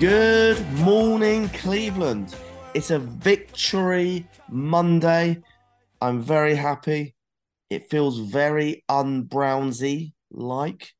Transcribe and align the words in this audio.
Good 0.00 0.66
morning, 0.78 1.50
Cleveland. 1.50 2.34
It's 2.72 2.90
a 2.90 2.98
victory 2.98 4.26
Monday. 4.48 5.42
I'm 6.00 6.22
very 6.22 6.54
happy. 6.54 7.14
It 7.68 7.90
feels 7.90 8.18
very 8.18 8.82
unbrownsy 8.88 10.14
like. 10.30 10.94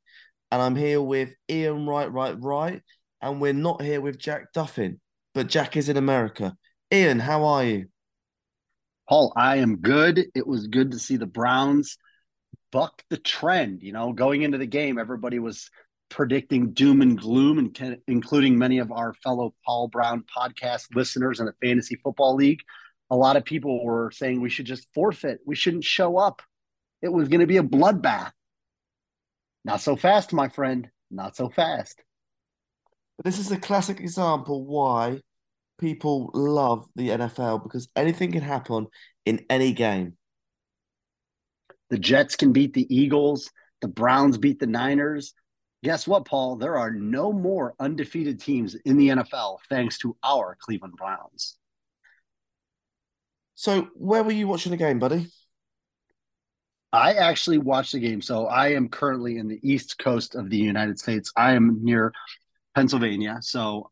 And 0.52 0.60
I'm 0.60 0.76
here 0.76 1.00
with 1.00 1.34
Iain 1.50 1.86
Wright, 1.86 2.12
right, 2.12 2.36
right. 2.38 2.82
And 3.22 3.40
we're 3.40 3.54
not 3.54 3.80
here 3.80 4.02
with 4.02 4.18
Jack 4.18 4.52
Duffin, 4.52 5.00
but 5.32 5.46
Jack 5.46 5.78
is 5.78 5.88
in 5.88 5.96
America. 5.96 6.54
Iain, 6.92 7.20
how 7.20 7.44
are 7.46 7.64
you? 7.64 7.86
Paul, 9.08 9.32
I 9.34 9.56
am 9.56 9.76
good. 9.76 10.26
It 10.34 10.46
was 10.46 10.66
good 10.66 10.90
to 10.90 10.98
see 10.98 11.16
the 11.16 11.24
Browns 11.24 11.96
buck 12.70 13.02
the 13.08 13.16
trend. 13.16 13.82
You 13.82 13.94
know, 13.94 14.12
going 14.12 14.42
into 14.42 14.58
the 14.58 14.66
game, 14.66 14.98
everybody 14.98 15.38
was 15.38 15.70
predicting 16.10 16.72
doom 16.72 17.00
and 17.00 17.18
gloom, 17.18 17.58
and 17.58 17.72
can, 17.72 18.02
including 18.06 18.58
many 18.58 18.78
of 18.78 18.92
our 18.92 19.14
fellow 19.14 19.54
Paul 19.64 19.88
Brown 19.88 20.24
podcast 20.36 20.94
listeners 20.94 21.40
in 21.40 21.46
the 21.46 21.54
Fantasy 21.62 21.96
Football 21.96 22.34
League. 22.36 22.60
A 23.10 23.16
lot 23.16 23.36
of 23.36 23.44
people 23.44 23.84
were 23.84 24.10
saying 24.10 24.40
we 24.40 24.50
should 24.50 24.66
just 24.66 24.86
forfeit. 24.94 25.40
We 25.46 25.54
shouldn't 25.54 25.84
show 25.84 26.18
up. 26.18 26.42
It 27.00 27.08
was 27.08 27.28
going 27.28 27.40
to 27.40 27.46
be 27.46 27.56
a 27.56 27.62
bloodbath. 27.62 28.32
Not 29.64 29.80
so 29.80 29.96
fast, 29.96 30.32
my 30.32 30.48
friend. 30.48 30.88
Not 31.10 31.36
so 31.36 31.48
fast. 31.48 32.02
But 33.16 33.24
this 33.24 33.38
is 33.38 33.50
a 33.50 33.58
classic 33.58 34.00
example 34.00 34.64
why 34.64 35.20
people 35.78 36.30
love 36.34 36.86
the 36.94 37.08
NFL 37.08 37.62
because 37.62 37.88
anything 37.96 38.32
can 38.32 38.42
happen 38.42 38.86
in 39.24 39.44
any 39.50 39.72
game. 39.72 40.16
The 41.90 41.98
Jets 41.98 42.36
can 42.36 42.52
beat 42.52 42.74
the 42.74 42.86
Eagles. 42.94 43.50
The 43.80 43.88
Browns 43.88 44.38
beat 44.38 44.60
the 44.60 44.66
Niners. 44.66 45.34
Guess 45.82 46.06
what, 46.06 46.26
Paul? 46.26 46.56
There 46.56 46.76
are 46.76 46.90
no 46.90 47.32
more 47.32 47.74
undefeated 47.80 48.40
teams 48.40 48.74
in 48.74 48.96
the 48.96 49.08
NFL 49.08 49.58
thanks 49.68 49.98
to 49.98 50.16
our 50.22 50.56
Cleveland 50.60 50.94
Browns. 50.96 51.56
So, 53.54 53.88
where 53.94 54.22
were 54.22 54.32
you 54.32 54.46
watching 54.46 54.72
the 54.72 54.78
game, 54.78 54.98
buddy? 54.98 55.28
I 56.92 57.14
actually 57.14 57.58
watched 57.58 57.92
the 57.92 58.00
game. 58.00 58.20
So 58.20 58.46
I 58.46 58.68
am 58.68 58.88
currently 58.88 59.36
in 59.38 59.46
the 59.46 59.60
east 59.62 59.98
coast 59.98 60.34
of 60.34 60.50
the 60.50 60.56
United 60.56 60.98
States. 60.98 61.32
I 61.36 61.52
am 61.52 61.84
near 61.84 62.12
Pennsylvania. 62.74 63.38
So 63.42 63.90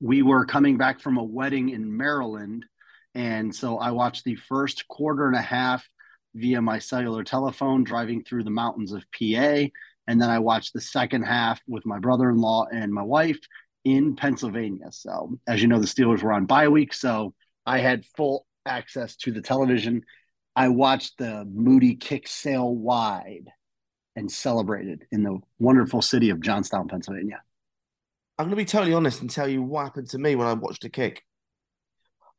we 0.00 0.22
were 0.22 0.46
coming 0.46 0.76
back 0.76 1.00
from 1.00 1.16
a 1.16 1.24
wedding 1.24 1.70
in 1.70 1.96
Maryland. 1.96 2.66
And 3.14 3.54
so 3.54 3.78
I 3.78 3.90
watched 3.90 4.24
the 4.24 4.36
first 4.36 4.86
quarter 4.86 5.26
and 5.26 5.36
a 5.36 5.42
half 5.42 5.88
via 6.34 6.60
my 6.60 6.78
cellular 6.78 7.24
telephone 7.24 7.84
driving 7.84 8.22
through 8.22 8.44
the 8.44 8.50
mountains 8.50 8.92
of 8.92 9.04
PA. 9.12 9.64
And 10.06 10.20
then 10.20 10.30
I 10.30 10.38
watched 10.38 10.72
the 10.72 10.80
second 10.80 11.22
half 11.22 11.60
with 11.66 11.86
my 11.86 11.98
brother 11.98 12.28
in 12.30 12.36
law 12.36 12.66
and 12.72 12.92
my 12.92 13.02
wife 13.02 13.38
in 13.84 14.16
Pennsylvania. 14.16 14.86
So, 14.90 15.38
as 15.46 15.62
you 15.62 15.68
know, 15.68 15.80
the 15.80 15.86
Steelers 15.86 16.22
were 16.22 16.32
on 16.32 16.46
bye 16.46 16.68
week. 16.68 16.92
So 16.92 17.34
I 17.66 17.78
had 17.78 18.04
full 18.16 18.46
access 18.66 19.16
to 19.16 19.32
the 19.32 19.42
television. 19.42 20.02
I 20.56 20.68
watched 20.68 21.18
the 21.18 21.44
Moody 21.52 21.96
kick 21.96 22.28
sail 22.28 22.74
wide 22.74 23.48
and 24.16 24.30
celebrated 24.30 25.04
in 25.10 25.22
the 25.22 25.38
wonderful 25.58 26.02
city 26.02 26.30
of 26.30 26.40
Johnstown, 26.40 26.88
Pennsylvania. 26.88 27.42
I'm 28.38 28.46
going 28.46 28.50
to 28.50 28.56
be 28.56 28.64
totally 28.64 28.94
honest 28.94 29.20
and 29.20 29.30
tell 29.30 29.48
you 29.48 29.62
what 29.62 29.84
happened 29.84 30.10
to 30.10 30.18
me 30.18 30.34
when 30.34 30.46
I 30.46 30.52
watched 30.54 30.82
the 30.82 30.90
kick. 30.90 31.22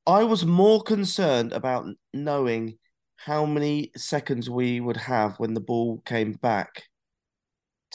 I 0.07 0.23
was 0.23 0.45
more 0.45 0.81
concerned 0.81 1.51
about 1.51 1.88
knowing 2.13 2.78
how 3.17 3.45
many 3.45 3.91
seconds 3.95 4.50
we 4.50 4.79
would 4.79 4.97
have 4.97 5.35
when 5.38 5.53
the 5.53 5.61
ball 5.61 6.01
came 6.06 6.34
back 6.34 6.84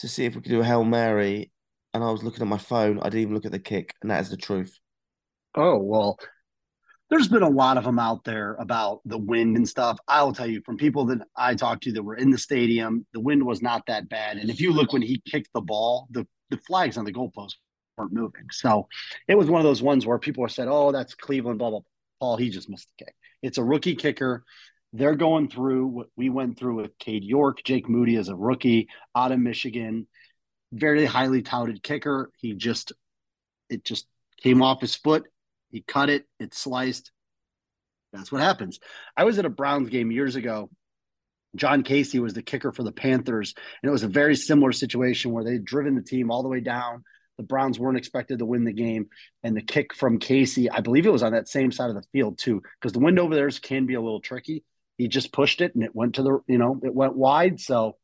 to 0.01 0.07
see 0.07 0.25
if 0.25 0.35
we 0.35 0.41
could 0.41 0.51
do 0.51 0.61
a 0.61 0.65
Hail 0.65 0.83
Mary. 0.83 1.51
And 1.93 2.03
I 2.03 2.11
was 2.11 2.23
looking 2.23 2.41
at 2.41 2.47
my 2.47 2.57
phone. 2.57 2.99
I 2.99 3.05
didn't 3.05 3.21
even 3.21 3.33
look 3.33 3.45
at 3.45 3.51
the 3.51 3.59
kick. 3.59 3.95
And 4.01 4.11
that 4.11 4.21
is 4.21 4.29
the 4.29 4.37
truth. 4.37 4.77
Oh, 5.55 5.77
well, 5.77 6.17
there's 7.09 7.27
been 7.27 7.43
a 7.43 7.49
lot 7.49 7.77
of 7.77 7.83
them 7.83 7.99
out 7.99 8.23
there 8.23 8.55
about 8.59 9.01
the 9.03 9.17
wind 9.17 9.57
and 9.57 9.67
stuff. 9.67 9.99
I'll 10.07 10.31
tell 10.31 10.47
you 10.47 10.61
from 10.65 10.77
people 10.77 11.05
that 11.07 11.19
I 11.35 11.55
talked 11.55 11.83
to 11.83 11.91
that 11.91 12.03
were 12.03 12.15
in 12.15 12.31
the 12.31 12.37
stadium, 12.37 13.05
the 13.13 13.19
wind 13.19 13.45
was 13.45 13.61
not 13.61 13.85
that 13.87 14.07
bad. 14.07 14.37
And 14.37 14.49
if 14.49 14.61
you 14.61 14.71
look 14.71 14.93
when 14.93 15.01
he 15.01 15.21
kicked 15.29 15.49
the 15.53 15.59
ball, 15.59 16.07
the, 16.11 16.25
the 16.49 16.57
flags 16.57 16.97
on 16.97 17.03
the 17.03 17.11
goalpost 17.11 17.55
weren't 17.97 18.13
moving. 18.13 18.45
So 18.51 18.87
it 19.27 19.37
was 19.37 19.49
one 19.49 19.59
of 19.59 19.65
those 19.65 19.81
ones 19.81 20.05
where 20.05 20.19
people 20.19 20.47
said, 20.47 20.69
oh, 20.69 20.93
that's 20.93 21.13
Cleveland, 21.13 21.59
blah, 21.59 21.69
blah, 21.69 21.79
blah. 21.79 21.87
Paul, 22.21 22.37
he 22.37 22.49
just 22.49 22.69
missed 22.69 22.89
the 22.97 23.05
kick. 23.05 23.15
It's 23.41 23.57
a 23.57 23.63
rookie 23.63 23.95
kicker. 23.95 24.45
They're 24.93 25.15
going 25.15 25.49
through 25.49 25.87
what 25.87 26.07
we 26.17 26.29
went 26.29 26.59
through 26.59 26.75
with 26.75 26.97
Cade 26.97 27.23
York. 27.23 27.63
Jake 27.63 27.87
Moody 27.87 28.15
is 28.15 28.27
a 28.27 28.35
rookie 28.35 28.89
out 29.15 29.31
of 29.31 29.39
Michigan, 29.39 30.07
very 30.73 31.05
highly 31.05 31.41
touted 31.41 31.81
kicker. 31.81 32.29
He 32.37 32.53
just, 32.53 32.91
it 33.69 33.85
just 33.85 34.05
came 34.41 34.61
off 34.61 34.81
his 34.81 34.95
foot. 34.95 35.23
He 35.69 35.81
cut 35.81 36.09
it, 36.09 36.25
it 36.39 36.53
sliced. 36.53 37.11
That's 38.11 38.31
what 38.31 38.41
happens. 38.41 38.79
I 39.15 39.23
was 39.23 39.39
at 39.39 39.45
a 39.45 39.49
Browns 39.49 39.89
game 39.89 40.11
years 40.11 40.35
ago. 40.35 40.69
John 41.55 41.83
Kasay 41.83 42.19
was 42.19 42.33
the 42.33 42.41
kicker 42.41 42.71
for 42.71 42.83
the 42.83 42.91
Panthers, 42.91 43.53
and 43.81 43.89
it 43.89 43.91
was 43.91 44.03
a 44.03 44.09
very 44.09 44.35
similar 44.35 44.71
situation 44.71 45.31
where 45.31 45.43
they'd 45.43 45.65
driven 45.65 45.95
the 45.95 46.01
team 46.01 46.31
all 46.31 46.43
the 46.43 46.49
way 46.49 46.61
down. 46.61 47.03
The 47.37 47.43
Browns 47.43 47.79
weren't 47.79 47.97
expected 47.97 48.39
to 48.39 48.45
win 48.45 48.65
the 48.65 48.73
game, 48.73 49.07
and 49.43 49.55
the 49.55 49.61
kick 49.61 49.93
from 49.93 50.19
Kasay, 50.19 50.67
I 50.71 50.81
believe 50.81 51.05
it 51.05 51.11
was 51.11 51.23
on 51.23 51.31
that 51.31 51.47
same 51.47 51.71
side 51.71 51.89
of 51.89 51.95
the 51.95 52.03
field 52.11 52.37
too, 52.37 52.61
because 52.79 52.93
the 52.93 52.99
wind 52.99 53.19
over 53.19 53.35
there 53.35 53.49
can 53.49 53.85
be 53.85 53.95
a 53.95 54.01
little 54.01 54.21
tricky. 54.21 54.63
He 55.01 55.07
just 55.07 55.33
pushed 55.33 55.61
it, 55.61 55.73
and 55.73 55.83
it 55.83 55.95
went 55.95 56.13
to 56.15 56.21
the, 56.21 56.39
you 56.45 56.59
know, 56.59 56.79
it 56.83 56.93
went 56.93 57.15
wide. 57.15 57.59
So 57.59 57.97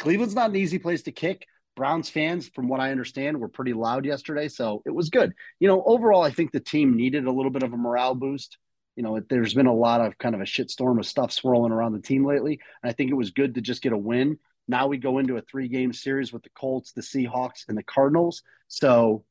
Cleveland's 0.00 0.34
not 0.34 0.48
an 0.48 0.56
easy 0.56 0.78
place 0.78 1.02
to 1.02 1.12
kick. 1.12 1.46
Browns 1.76 2.08
fans, 2.08 2.48
from 2.48 2.66
what 2.66 2.80
I 2.80 2.92
understand, 2.92 3.38
were 3.38 3.48
pretty 3.48 3.74
loud 3.74 4.06
yesterday, 4.06 4.48
so 4.48 4.82
it 4.86 4.94
was 4.94 5.10
good. 5.10 5.34
You 5.60 5.68
know, 5.68 5.82
overall, 5.84 6.22
I 6.22 6.30
think 6.30 6.50
the 6.50 6.60
team 6.60 6.96
needed 6.96 7.26
a 7.26 7.30
little 7.30 7.50
bit 7.50 7.62
of 7.62 7.74
a 7.74 7.76
morale 7.76 8.14
boost. 8.14 8.56
You 8.96 9.02
know, 9.02 9.20
there's 9.28 9.52
been 9.52 9.66
a 9.66 9.74
lot 9.74 10.00
of 10.00 10.16
kind 10.16 10.34
of 10.34 10.40
a 10.40 10.44
shitstorm 10.44 10.98
of 10.98 11.04
stuff 11.04 11.30
swirling 11.30 11.72
around 11.72 11.92
the 11.92 12.00
team 12.00 12.24
lately, 12.24 12.58
and 12.82 12.88
I 12.88 12.94
think 12.94 13.10
it 13.10 13.14
was 13.14 13.32
good 13.32 13.56
to 13.56 13.60
just 13.60 13.82
get 13.82 13.92
a 13.92 13.98
win. 13.98 14.38
Now 14.66 14.86
we 14.86 14.96
go 14.96 15.18
into 15.18 15.36
a 15.36 15.42
three 15.42 15.68
game 15.68 15.92
series 15.92 16.32
with 16.32 16.42
the 16.42 16.50
Colts, 16.56 16.92
the 16.92 17.02
Seahawks, 17.02 17.68
and 17.68 17.76
the 17.76 17.82
Cardinals. 17.82 18.42
So, 18.68 19.26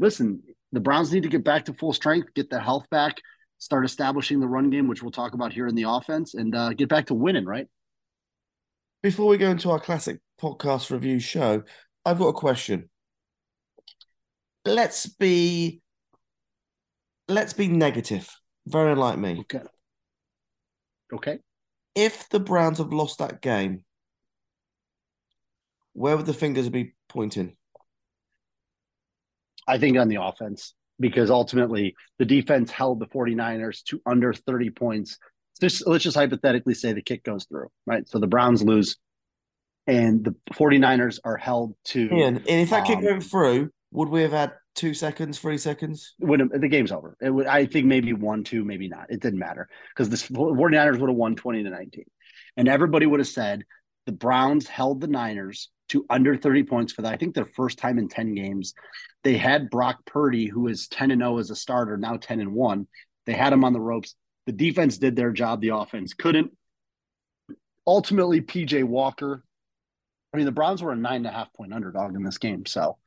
listen, 0.00 0.42
the 0.72 0.80
Browns 0.80 1.12
need 1.12 1.22
to 1.22 1.28
get 1.28 1.44
back 1.44 1.66
to 1.66 1.74
full 1.74 1.92
strength, 1.92 2.34
get 2.34 2.50
their 2.50 2.58
health 2.58 2.90
back, 2.90 3.18
start 3.58 3.84
establishing 3.84 4.40
the 4.40 4.48
run 4.48 4.70
game, 4.70 4.88
which 4.88 5.02
we'll 5.02 5.10
talk 5.10 5.34
about 5.34 5.52
here 5.52 5.66
in 5.66 5.74
the 5.74 5.88
offense, 5.88 6.34
and 6.34 6.54
uh, 6.54 6.72
get 6.72 6.88
back 6.88 7.06
to 7.06 7.14
winning, 7.14 7.44
right? 7.44 7.66
Before 9.02 9.26
we 9.26 9.36
go 9.36 9.50
into 9.50 9.70
our 9.70 9.80
classic 9.80 10.18
podcast 10.40 10.90
review 10.90 11.20
show, 11.20 11.62
I've 12.04 12.18
got 12.18 12.28
a 12.28 12.32
question. 12.32 12.90
Let's 14.64 15.06
be 15.06 15.80
let's 17.28 17.52
be 17.52 17.68
negative, 17.68 18.28
very 18.66 18.94
like 18.94 19.18
me. 19.18 19.40
Okay. 19.40 19.62
Okay. 21.12 21.38
If 21.94 22.28
the 22.28 22.40
Browns 22.40 22.78
have 22.78 22.92
lost 22.92 23.18
that 23.18 23.40
game, 23.40 23.84
where 25.92 26.16
would 26.16 26.26
the 26.26 26.34
fingers 26.34 26.68
be 26.68 26.94
pointing? 27.08 27.56
I 29.66 29.78
think 29.78 29.96
on 29.96 30.08
the 30.08 30.22
offense, 30.22 30.74
because 30.98 31.30
ultimately 31.30 31.94
the 32.18 32.24
defense 32.24 32.70
held 32.70 33.00
the 33.00 33.06
49ers 33.06 33.82
to 33.84 34.00
under 34.06 34.32
30 34.32 34.70
points. 34.70 35.18
Just, 35.60 35.86
let's 35.86 36.04
just 36.04 36.16
hypothetically 36.16 36.74
say 36.74 36.92
the 36.92 37.02
kick 37.02 37.24
goes 37.24 37.44
through, 37.44 37.68
right? 37.86 38.06
So 38.08 38.18
the 38.18 38.26
Browns 38.26 38.62
lose 38.62 38.96
and 39.86 40.24
the 40.24 40.34
49ers 40.52 41.18
are 41.24 41.36
held 41.36 41.74
to. 41.86 42.08
And 42.10 42.42
if 42.46 42.70
that 42.70 42.86
kick 42.86 42.98
um, 42.98 43.04
went 43.04 43.24
through, 43.24 43.70
would 43.92 44.08
we 44.08 44.22
have 44.22 44.32
had 44.32 44.52
two 44.74 44.94
seconds, 44.94 45.38
three 45.38 45.58
seconds? 45.58 46.14
When 46.18 46.50
the 46.52 46.68
game's 46.68 46.92
over, 46.92 47.16
it 47.20 47.30
would, 47.30 47.46
I 47.46 47.66
think 47.66 47.86
maybe 47.86 48.12
one, 48.12 48.44
two, 48.44 48.64
maybe 48.64 48.88
not. 48.88 49.06
It 49.10 49.20
didn't 49.20 49.38
matter 49.38 49.68
because 49.94 50.10
the 50.10 50.16
49ers 50.16 50.98
would 50.98 51.08
have 51.08 51.16
won 51.16 51.36
20 51.36 51.62
to 51.62 51.70
19. 51.70 52.04
And 52.56 52.68
everybody 52.68 53.06
would 53.06 53.20
have 53.20 53.28
said 53.28 53.64
the 54.06 54.12
Browns 54.12 54.66
held 54.66 55.00
the 55.00 55.08
Niners 55.08 55.70
to 55.88 56.04
under 56.10 56.36
30 56.36 56.64
points 56.64 56.92
for 56.92 57.02
that. 57.02 57.12
I 57.12 57.16
think 57.16 57.34
their 57.34 57.46
first 57.46 57.78
time 57.78 57.98
in 57.98 58.08
10 58.08 58.34
games. 58.34 58.74
They 59.24 59.36
had 59.36 59.70
Brock 59.70 60.04
Purdy, 60.06 60.46
who 60.46 60.68
is 60.68 60.88
10 60.88 61.10
and 61.10 61.20
0 61.20 61.38
as 61.38 61.50
a 61.50 61.56
starter, 61.56 61.96
now 61.96 62.16
10 62.16 62.40
and 62.40 62.52
1. 62.52 62.86
They 63.26 63.32
had 63.32 63.52
him 63.52 63.64
on 63.64 63.72
the 63.72 63.80
ropes. 63.80 64.14
The 64.46 64.52
defense 64.52 64.98
did 64.98 65.16
their 65.16 65.32
job. 65.32 65.60
The 65.60 65.70
offense 65.70 66.14
couldn't. 66.14 66.52
Ultimately, 67.86 68.40
PJ 68.40 68.84
Walker 68.84 69.42
I 70.36 70.38
mean, 70.38 70.46
the 70.46 70.52
Browns 70.52 70.82
were 70.82 70.92
a 70.92 70.96
nine 70.96 71.16
and 71.16 71.26
a 71.26 71.30
half 71.30 71.50
point 71.54 71.72
underdog 71.72 72.14
in 72.14 72.22
this 72.22 72.36
game, 72.36 72.66
so 72.66 72.98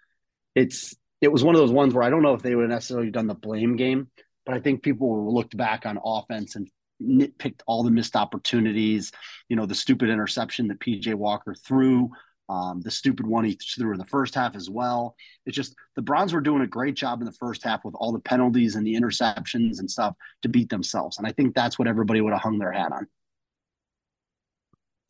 it's 0.55 0.95
it 1.21 1.31
was 1.31 1.43
one 1.43 1.53
of 1.53 1.61
those 1.61 1.71
ones 1.71 1.93
where 1.93 2.03
I 2.03 2.09
don't 2.09 2.23
know 2.23 2.33
if 2.33 2.41
they 2.41 2.55
would 2.55 2.63
have 2.63 2.71
necessarily 2.71 3.11
done 3.11 3.27
the 3.27 3.35
blame 3.35 3.75
game, 3.75 4.09
but 4.47 4.55
I 4.55 4.59
think 4.59 4.81
people 4.81 5.31
looked 5.31 5.55
back 5.55 5.85
on 5.85 5.99
offense 6.03 6.55
and 6.55 6.67
nitpicked 6.99 7.61
all 7.67 7.83
the 7.83 7.91
missed 7.91 8.15
opportunities. 8.15 9.11
You 9.47 9.57
know, 9.57 9.67
the 9.67 9.75
stupid 9.75 10.09
interception 10.09 10.69
that 10.69 10.79
PJ 10.79 11.13
Walker 11.13 11.53
threw, 11.53 12.09
um, 12.49 12.81
the 12.81 12.89
stupid 12.89 13.27
one 13.27 13.45
he 13.45 13.53
threw 13.53 13.91
in 13.91 13.99
the 13.99 14.05
first 14.05 14.33
half 14.33 14.55
as 14.55 14.69
well. 14.69 15.15
It's 15.45 15.55
just 15.55 15.75
the 15.95 16.01
Browns 16.01 16.33
were 16.33 16.41
doing 16.41 16.63
a 16.63 16.67
great 16.67 16.95
job 16.95 17.21
in 17.21 17.25
the 17.25 17.31
first 17.33 17.63
half 17.63 17.85
with 17.85 17.93
all 17.95 18.11
the 18.11 18.19
penalties 18.19 18.75
and 18.75 18.85
the 18.85 18.95
interceptions 18.95 19.79
and 19.79 19.89
stuff 19.89 20.15
to 20.41 20.49
beat 20.49 20.69
themselves. 20.69 21.19
And 21.19 21.27
I 21.27 21.31
think 21.31 21.53
that's 21.53 21.77
what 21.77 21.87
everybody 21.87 22.21
would 22.21 22.33
have 22.33 22.41
hung 22.41 22.57
their 22.57 22.71
hat 22.71 22.91
on. 22.91 23.07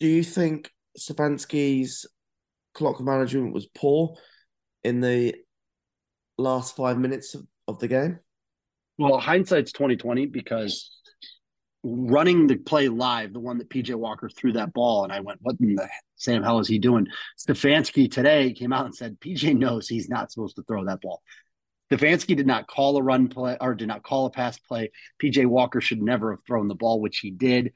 Do 0.01 0.07
you 0.07 0.24
think 0.24 0.71
Stefanski's 0.97 2.06
clock 2.74 3.00
management 3.00 3.53
was 3.53 3.68
poor 3.68 4.18
in 4.83 5.00
the 5.00 5.35
last 6.38 6.75
five 6.75 6.97
minutes 6.97 7.35
of, 7.35 7.47
of 7.68 7.80
the 7.80 7.88
game? 7.88 8.19
Well, 8.97 9.18
hindsight's 9.18 9.71
twenty 9.71 9.95
twenty 9.95 10.25
because 10.25 10.92
running 11.83 12.47
the 12.47 12.57
play 12.57 12.89
live, 12.89 13.31
the 13.31 13.39
one 13.39 13.57
that 13.59 13.69
PJ 13.69 13.95
Walker 13.95 14.30
threw 14.30 14.51
that 14.53 14.74
ball, 14.74 15.06
and 15.06 15.13
I 15.13 15.21
went, 15.21 15.39
"What 15.42 15.56
in 15.62 15.75
the 15.75 15.88
Sam 16.19 16.44
how 16.44 16.60
is 16.60 16.68
he 16.68 16.77
doing?" 16.77 17.07
Stefanski 17.39 18.12
today 18.12 18.54
came 18.54 18.71
out 18.74 18.86
and 18.86 18.95
said 18.95 19.19
PJ 19.19 19.57
knows 19.57 19.88
he's 19.88 20.10
not 20.10 20.31
supposed 20.31 20.56
to 20.57 20.63
throw 20.63 20.86
that 20.86 21.01
ball. 21.01 21.24
Stefanski 21.92 22.36
did 22.36 22.45
not 22.45 22.68
call 22.68 22.98
a 22.98 23.01
run 23.01 23.30
play 23.30 23.57
or 23.60 23.74
did 23.74 23.88
not 23.88 24.04
call 24.04 24.27
a 24.27 24.30
pass 24.30 24.60
play. 24.60 24.92
PJ 25.21 25.45
Walker 25.48 25.81
should 25.81 26.01
never 26.01 26.31
have 26.31 26.44
thrown 26.45 26.68
the 26.68 26.75
ball, 26.75 27.01
which 27.01 27.19
he 27.19 27.31
did. 27.31 27.74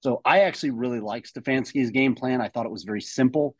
So 0.00 0.20
I 0.24 0.40
actually 0.40 0.70
really 0.70 1.00
like 1.00 1.24
Stefanski's 1.24 1.90
game 1.90 2.14
plan. 2.14 2.40
I 2.40 2.48
thought 2.48 2.66
it 2.66 2.72
was 2.72 2.84
very 2.84 3.02
simple. 3.02 3.54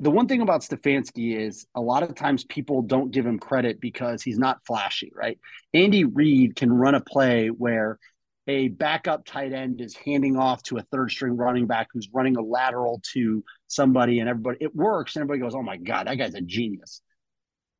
The 0.00 0.10
one 0.10 0.26
thing 0.26 0.42
about 0.42 0.62
Stefanski 0.62 1.38
is 1.38 1.66
a 1.74 1.80
lot 1.80 2.02
of 2.02 2.14
times 2.16 2.44
people 2.44 2.82
don't 2.82 3.12
give 3.12 3.24
him 3.24 3.38
credit 3.38 3.80
because 3.80 4.22
he's 4.22 4.38
not 4.38 4.58
flashy, 4.66 5.12
right? 5.14 5.38
Andy 5.72 6.04
Reid 6.04 6.56
can 6.56 6.72
run 6.72 6.96
a 6.96 7.00
play 7.00 7.48
where 7.48 7.98
a 8.46 8.68
backup 8.68 9.24
tight 9.24 9.52
end 9.52 9.80
is 9.80 9.96
handing 9.96 10.36
off 10.36 10.62
to 10.64 10.76
a 10.76 10.82
third 10.82 11.10
string 11.10 11.36
running 11.36 11.66
back 11.66 11.88
who's 11.92 12.08
running 12.12 12.36
a 12.36 12.42
lateral 12.42 13.00
to 13.12 13.42
somebody 13.68 14.20
and 14.20 14.28
everybody 14.28 14.58
it 14.60 14.74
works 14.74 15.16
and 15.16 15.22
everybody 15.22 15.40
goes, 15.40 15.54
"Oh 15.54 15.62
my 15.62 15.76
god, 15.76 16.06
that 16.06 16.16
guy's 16.16 16.34
a 16.34 16.40
genius." 16.40 17.00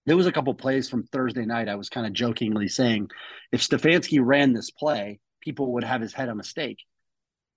There 0.07 0.17
was 0.17 0.27
a 0.27 0.33
couple 0.33 0.53
plays 0.55 0.89
from 0.89 1.05
Thursday 1.05 1.47
night 1.47 1.69
I 1.69 1.77
was 1.77 1.89
kind 1.89 2.07
of 2.07 2.13
jokingly 2.13 2.69
saying 2.69 3.11
if 3.53 3.63
Stefanski 3.63 4.21
ran 4.23 4.53
this 4.53 4.71
play, 4.71 5.21
people 5.41 5.73
would 5.75 5.85
have 5.85 6.01
his 6.01 6.13
head 6.13 6.29
on 6.29 6.41
a 6.41 6.45
stake 6.45 6.81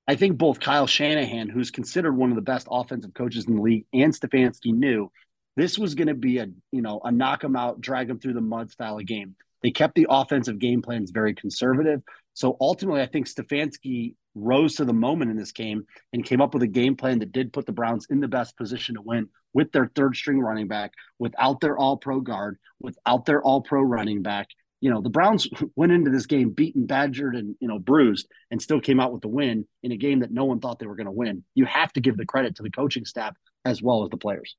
I 0.07 0.15
think 0.15 0.38
both 0.38 0.59
Kyle 0.62 0.88
Shanahan, 0.88 1.50
who's 1.50 1.69
considered 1.69 2.15
one 2.15 2.30
of 2.30 2.36
the 2.36 2.42
best 2.42 2.68
offensive 2.71 3.13
coaches 3.13 3.45
in 3.45 3.56
the 3.57 3.62
league, 3.62 3.86
and 3.94 4.13
Stefanski 4.13 4.74
knew 4.74 5.12
this 5.57 5.77
was 5.77 5.95
going 5.95 6.07
to 6.07 6.13
be 6.13 6.38
a 6.38 6.48
you 6.71 6.81
know 6.81 7.01
a 7.04 7.12
knock 7.12 7.42
them 7.42 7.56
out, 7.56 7.81
drag 7.81 8.07
them 8.07 8.19
through 8.19 8.33
the 8.33 8.42
mud 8.42 8.71
style 8.71 8.98
of 8.98 9.06
game. 9.06 9.36
They 9.63 9.71
kept 9.71 9.95
the 9.95 10.07
offensive 10.09 10.59
game 10.59 10.81
plans 10.81 11.12
very 11.12 11.33
conservative. 11.33 12.01
So 12.33 12.57
ultimately, 12.62 13.01
I 13.01 13.07
think 13.07 13.27
Stefanski 13.27 14.15
rose 14.36 14.75
to 14.75 14.86
the 14.86 14.94
moment 14.94 15.31
in 15.31 15.38
this 15.38 15.51
game 15.51 15.86
and 16.13 16.24
came 16.24 16.42
up 16.42 16.54
with 16.54 16.63
a 16.63 16.68
game 16.68 16.95
plan 16.95 17.19
that 17.19 17.31
did 17.31 17.51
put 17.51 17.65
the 17.65 17.71
Browns 17.71 18.06
in 18.09 18.19
the 18.19 18.27
best 18.27 18.56
position 18.56 18.95
to 18.95 19.01
win 19.01 19.30
with 19.54 19.71
their 19.71 19.92
third 19.95 20.15
string 20.15 20.39
running 20.39 20.68
back, 20.68 20.92
without 21.18 21.59
their 21.62 21.77
all 21.77 21.98
pro 21.98 22.19
guard, 22.19 22.57
without 22.80 23.25
their 23.25 23.42
all 23.42 23.62
pro 23.62 23.81
running 23.81 24.21
back, 24.21 24.48
you 24.81 24.92
know, 24.92 25.01
the 25.01 25.09
Browns 25.09 25.48
went 25.75 25.92
into 25.92 26.12
this 26.12 26.25
game 26.25 26.51
beaten, 26.51 26.86
badgered, 26.86 27.36
and 27.36 27.56
you 27.59 27.68
know, 27.68 27.80
bruised, 27.80 28.27
and 28.51 28.62
still 28.62 28.80
came 28.80 29.00
out 29.00 29.12
with 29.12 29.21
the 29.21 29.27
win 29.27 29.65
in 29.83 29.92
a 29.92 29.98
game 29.98 30.19
that 30.19 30.31
no 30.31 30.45
one 30.45 30.59
thought 30.59 30.80
they 30.80 30.88
were 30.88 30.95
going 30.95 31.06
to 31.06 31.12
win. 31.12 31.44
You 31.56 31.65
have 31.65 31.92
to 31.94 32.01
give 32.01 32.18
the 32.18 32.25
credit 32.25 32.56
to 32.57 32.63
the 32.63 32.71
coaching 32.71 33.06
staff 33.06 33.36
as 33.65 33.81
well 33.81 34.04
as 34.04 34.09
the 34.09 34.18
players. 34.18 34.56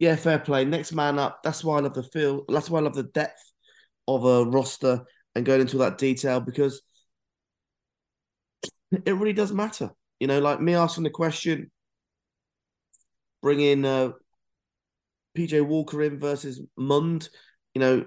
Yeah, 0.00 0.16
fair 0.16 0.38
play. 0.38 0.64
Next 0.64 0.92
man 0.92 1.18
up. 1.18 1.42
That's 1.44 1.62
why 1.62 1.76
I 1.76 1.80
love 1.80 1.92
the 1.92 2.02
feel. 2.02 2.44
That's 2.48 2.70
why 2.70 2.80
I 2.80 2.82
love 2.82 2.94
the 2.94 3.02
depth 3.02 3.42
of 4.08 4.24
a 4.24 4.44
roster 4.46 5.04
and 5.34 5.44
going 5.44 5.60
into 5.60 5.76
that 5.78 5.98
detail 5.98 6.40
because 6.40 6.80
it 9.04 9.12
really 9.12 9.34
does 9.34 9.52
matter. 9.52 9.90
You 10.18 10.26
know, 10.26 10.40
like 10.40 10.58
me 10.58 10.74
asking 10.74 11.04
the 11.04 11.10
question, 11.10 11.70
bringing 13.42 13.84
uh, 13.84 14.12
PJ 15.36 15.66
Walker 15.66 16.02
in 16.02 16.18
versus 16.18 16.62
Mund, 16.78 17.28
you 17.74 17.80
know, 17.80 18.06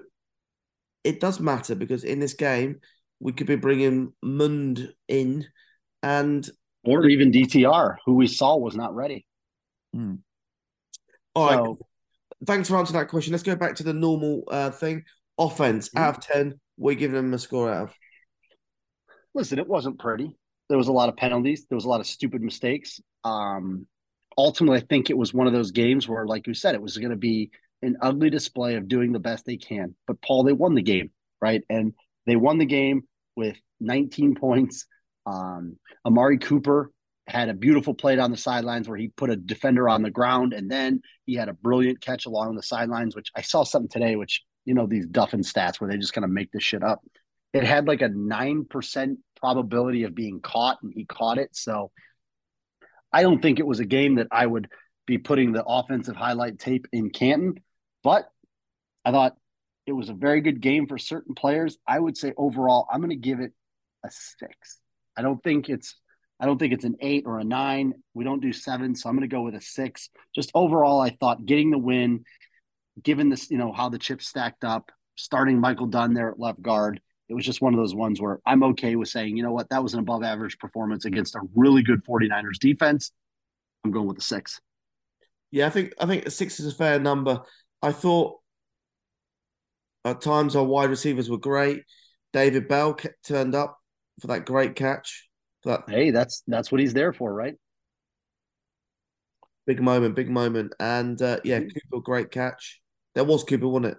it 1.04 1.20
does 1.20 1.38
matter 1.38 1.76
because 1.76 2.02
in 2.02 2.18
this 2.18 2.34
game 2.34 2.80
we 3.20 3.32
could 3.32 3.46
be 3.46 3.56
bringing 3.56 4.12
Mund 4.20 4.92
in, 5.06 5.46
and 6.02 6.48
or 6.82 7.06
even 7.06 7.30
DTR, 7.30 7.96
who 8.04 8.14
we 8.14 8.26
saw 8.26 8.56
was 8.56 8.74
not 8.74 8.96
ready. 8.96 9.26
Hmm. 9.92 10.16
All 11.34 11.48
so, 11.48 11.64
right. 11.64 11.76
Thanks 12.46 12.68
for 12.68 12.76
answering 12.76 13.00
that 13.00 13.08
question. 13.08 13.32
Let's 13.32 13.42
go 13.42 13.56
back 13.56 13.76
to 13.76 13.82
the 13.82 13.92
normal 13.92 14.44
uh, 14.48 14.70
thing. 14.70 15.04
Offense 15.38 15.88
mm-hmm. 15.88 15.98
out 15.98 16.18
of 16.18 16.24
ten, 16.24 16.60
we're 16.76 16.94
giving 16.94 17.16
them 17.16 17.34
a 17.34 17.38
score 17.38 17.70
out 17.70 17.84
of. 17.84 17.94
Listen, 19.34 19.58
it 19.58 19.68
wasn't 19.68 19.98
pretty. 19.98 20.36
There 20.68 20.78
was 20.78 20.88
a 20.88 20.92
lot 20.92 21.08
of 21.08 21.16
penalties. 21.16 21.66
There 21.68 21.76
was 21.76 21.84
a 21.84 21.88
lot 21.88 22.00
of 22.00 22.06
stupid 22.06 22.40
mistakes. 22.40 23.00
Um, 23.24 23.86
ultimately, 24.38 24.78
I 24.78 24.82
think 24.82 25.10
it 25.10 25.18
was 25.18 25.34
one 25.34 25.46
of 25.46 25.52
those 25.52 25.72
games 25.72 26.08
where, 26.08 26.26
like 26.26 26.46
you 26.46 26.54
said, 26.54 26.74
it 26.74 26.82
was 26.82 26.96
going 26.96 27.10
to 27.10 27.16
be 27.16 27.50
an 27.82 27.96
ugly 28.00 28.30
display 28.30 28.76
of 28.76 28.88
doing 28.88 29.12
the 29.12 29.18
best 29.18 29.44
they 29.44 29.56
can. 29.56 29.94
But 30.06 30.22
Paul, 30.22 30.44
they 30.44 30.52
won 30.52 30.74
the 30.74 30.82
game, 30.82 31.10
right? 31.40 31.62
And 31.68 31.92
they 32.26 32.36
won 32.36 32.58
the 32.58 32.66
game 32.66 33.02
with 33.36 33.56
19 33.80 34.36
points. 34.36 34.86
Um, 35.26 35.78
Amari 36.06 36.38
Cooper 36.38 36.90
had 37.26 37.48
a 37.48 37.54
beautiful 37.54 37.94
play 37.94 38.16
down 38.16 38.30
the 38.30 38.36
sidelines 38.36 38.88
where 38.88 38.98
he 38.98 39.08
put 39.08 39.30
a 39.30 39.36
defender 39.36 39.88
on 39.88 40.02
the 40.02 40.10
ground, 40.10 40.52
and 40.52 40.70
then 40.70 41.00
he 41.24 41.34
had 41.34 41.48
a 41.48 41.54
brilliant 41.54 42.00
catch 42.00 42.26
along 42.26 42.54
the 42.54 42.62
sidelines. 42.62 43.16
Which 43.16 43.30
I 43.34 43.40
saw 43.40 43.64
something 43.64 43.88
today, 43.88 44.16
which 44.16 44.42
you 44.64 44.74
know 44.74 44.86
these 44.86 45.06
Duffin 45.06 45.40
stats 45.40 45.80
where 45.80 45.90
they 45.90 45.96
just 45.96 46.12
kind 46.12 46.24
of 46.24 46.30
make 46.30 46.52
this 46.52 46.62
shit 46.62 46.82
up. 46.82 47.02
It 47.52 47.64
had 47.64 47.86
like 47.86 48.02
a 48.02 48.08
nine 48.08 48.64
percent 48.64 49.20
probability 49.40 50.04
of 50.04 50.14
being 50.14 50.40
caught, 50.40 50.78
and 50.82 50.92
he 50.94 51.04
caught 51.04 51.38
it. 51.38 51.56
So 51.56 51.90
I 53.12 53.22
don't 53.22 53.40
think 53.40 53.58
it 53.58 53.66
was 53.66 53.80
a 53.80 53.84
game 53.84 54.16
that 54.16 54.28
I 54.30 54.44
would 54.44 54.68
be 55.06 55.18
putting 55.18 55.52
the 55.52 55.64
offensive 55.64 56.16
highlight 56.16 56.58
tape 56.58 56.86
in 56.92 57.10
Canton, 57.10 57.54
but 58.02 58.28
I 59.04 59.12
thought 59.12 59.36
it 59.86 59.92
was 59.92 60.08
a 60.08 60.14
very 60.14 60.40
good 60.40 60.60
game 60.60 60.86
for 60.86 60.98
certain 60.98 61.34
players. 61.34 61.76
I 61.86 61.98
would 61.98 62.16
say 62.16 62.32
overall, 62.36 62.86
I'm 62.90 63.00
going 63.00 63.10
to 63.10 63.16
give 63.16 63.40
it 63.40 63.52
a 64.04 64.10
six. 64.10 64.80
I 65.16 65.22
don't 65.22 65.42
think 65.42 65.68
it's 65.68 65.94
I 66.40 66.46
don't 66.46 66.58
think 66.58 66.72
it's 66.72 66.84
an 66.84 66.96
eight 67.00 67.24
or 67.26 67.38
a 67.38 67.44
nine. 67.44 67.94
We 68.12 68.24
don't 68.24 68.40
do 68.40 68.52
seven, 68.52 68.94
so 68.94 69.08
I'm 69.08 69.16
going 69.16 69.28
to 69.28 69.34
go 69.34 69.42
with 69.42 69.54
a 69.54 69.60
six. 69.60 70.10
Just 70.34 70.50
overall, 70.54 71.00
I 71.00 71.10
thought 71.10 71.46
getting 71.46 71.70
the 71.70 71.78
win, 71.78 72.24
given 73.02 73.28
this, 73.28 73.50
you 73.50 73.58
know, 73.58 73.72
how 73.72 73.88
the 73.88 73.98
chips 73.98 74.28
stacked 74.28 74.64
up, 74.64 74.90
starting 75.16 75.60
Michael 75.60 75.86
Dunn 75.86 76.12
there 76.12 76.30
at 76.30 76.40
left 76.40 76.60
guard, 76.60 77.00
it 77.28 77.34
was 77.34 77.44
just 77.44 77.62
one 77.62 77.72
of 77.72 77.80
those 77.80 77.94
ones 77.94 78.20
where 78.20 78.40
I'm 78.44 78.62
okay 78.64 78.96
with 78.96 79.08
saying, 79.08 79.36
you 79.36 79.42
know 79.42 79.52
what, 79.52 79.70
that 79.70 79.82
was 79.82 79.94
an 79.94 80.00
above 80.00 80.22
average 80.22 80.58
performance 80.58 81.04
against 81.04 81.34
a 81.34 81.40
really 81.54 81.82
good 81.82 82.04
49ers 82.04 82.58
defense. 82.60 83.12
I'm 83.84 83.92
going 83.92 84.06
with 84.06 84.18
a 84.18 84.22
six. 84.22 84.60
Yeah, 85.50 85.66
I 85.66 85.70
think 85.70 85.94
I 86.00 86.06
think 86.06 86.26
a 86.26 86.30
six 86.30 86.58
is 86.58 86.72
a 86.72 86.76
fair 86.76 86.98
number. 86.98 87.40
I 87.80 87.92
thought 87.92 88.40
at 90.04 90.20
times 90.20 90.56
our 90.56 90.64
wide 90.64 90.90
receivers 90.90 91.30
were 91.30 91.38
great. 91.38 91.84
David 92.32 92.68
Bell 92.68 92.98
turned 93.24 93.54
up 93.54 93.78
for 94.20 94.26
that 94.26 94.46
great 94.46 94.74
catch. 94.74 95.28
That 95.64 95.84
hey, 95.88 96.10
that's 96.10 96.42
that's 96.46 96.70
what 96.70 96.80
he's 96.80 96.94
there 96.94 97.12
for, 97.12 97.32
right? 97.32 97.54
Big 99.66 99.80
moment, 99.80 100.14
big 100.14 100.28
moment, 100.28 100.74
and 100.78 101.20
uh, 101.20 101.40
yeah, 101.42 101.60
mm-hmm. 101.60 101.68
Cooper, 101.90 102.02
great 102.02 102.30
catch. 102.30 102.80
There 103.14 103.24
was 103.24 103.44
Cooper, 103.44 103.68
wasn't 103.68 103.92
it? 103.92 103.98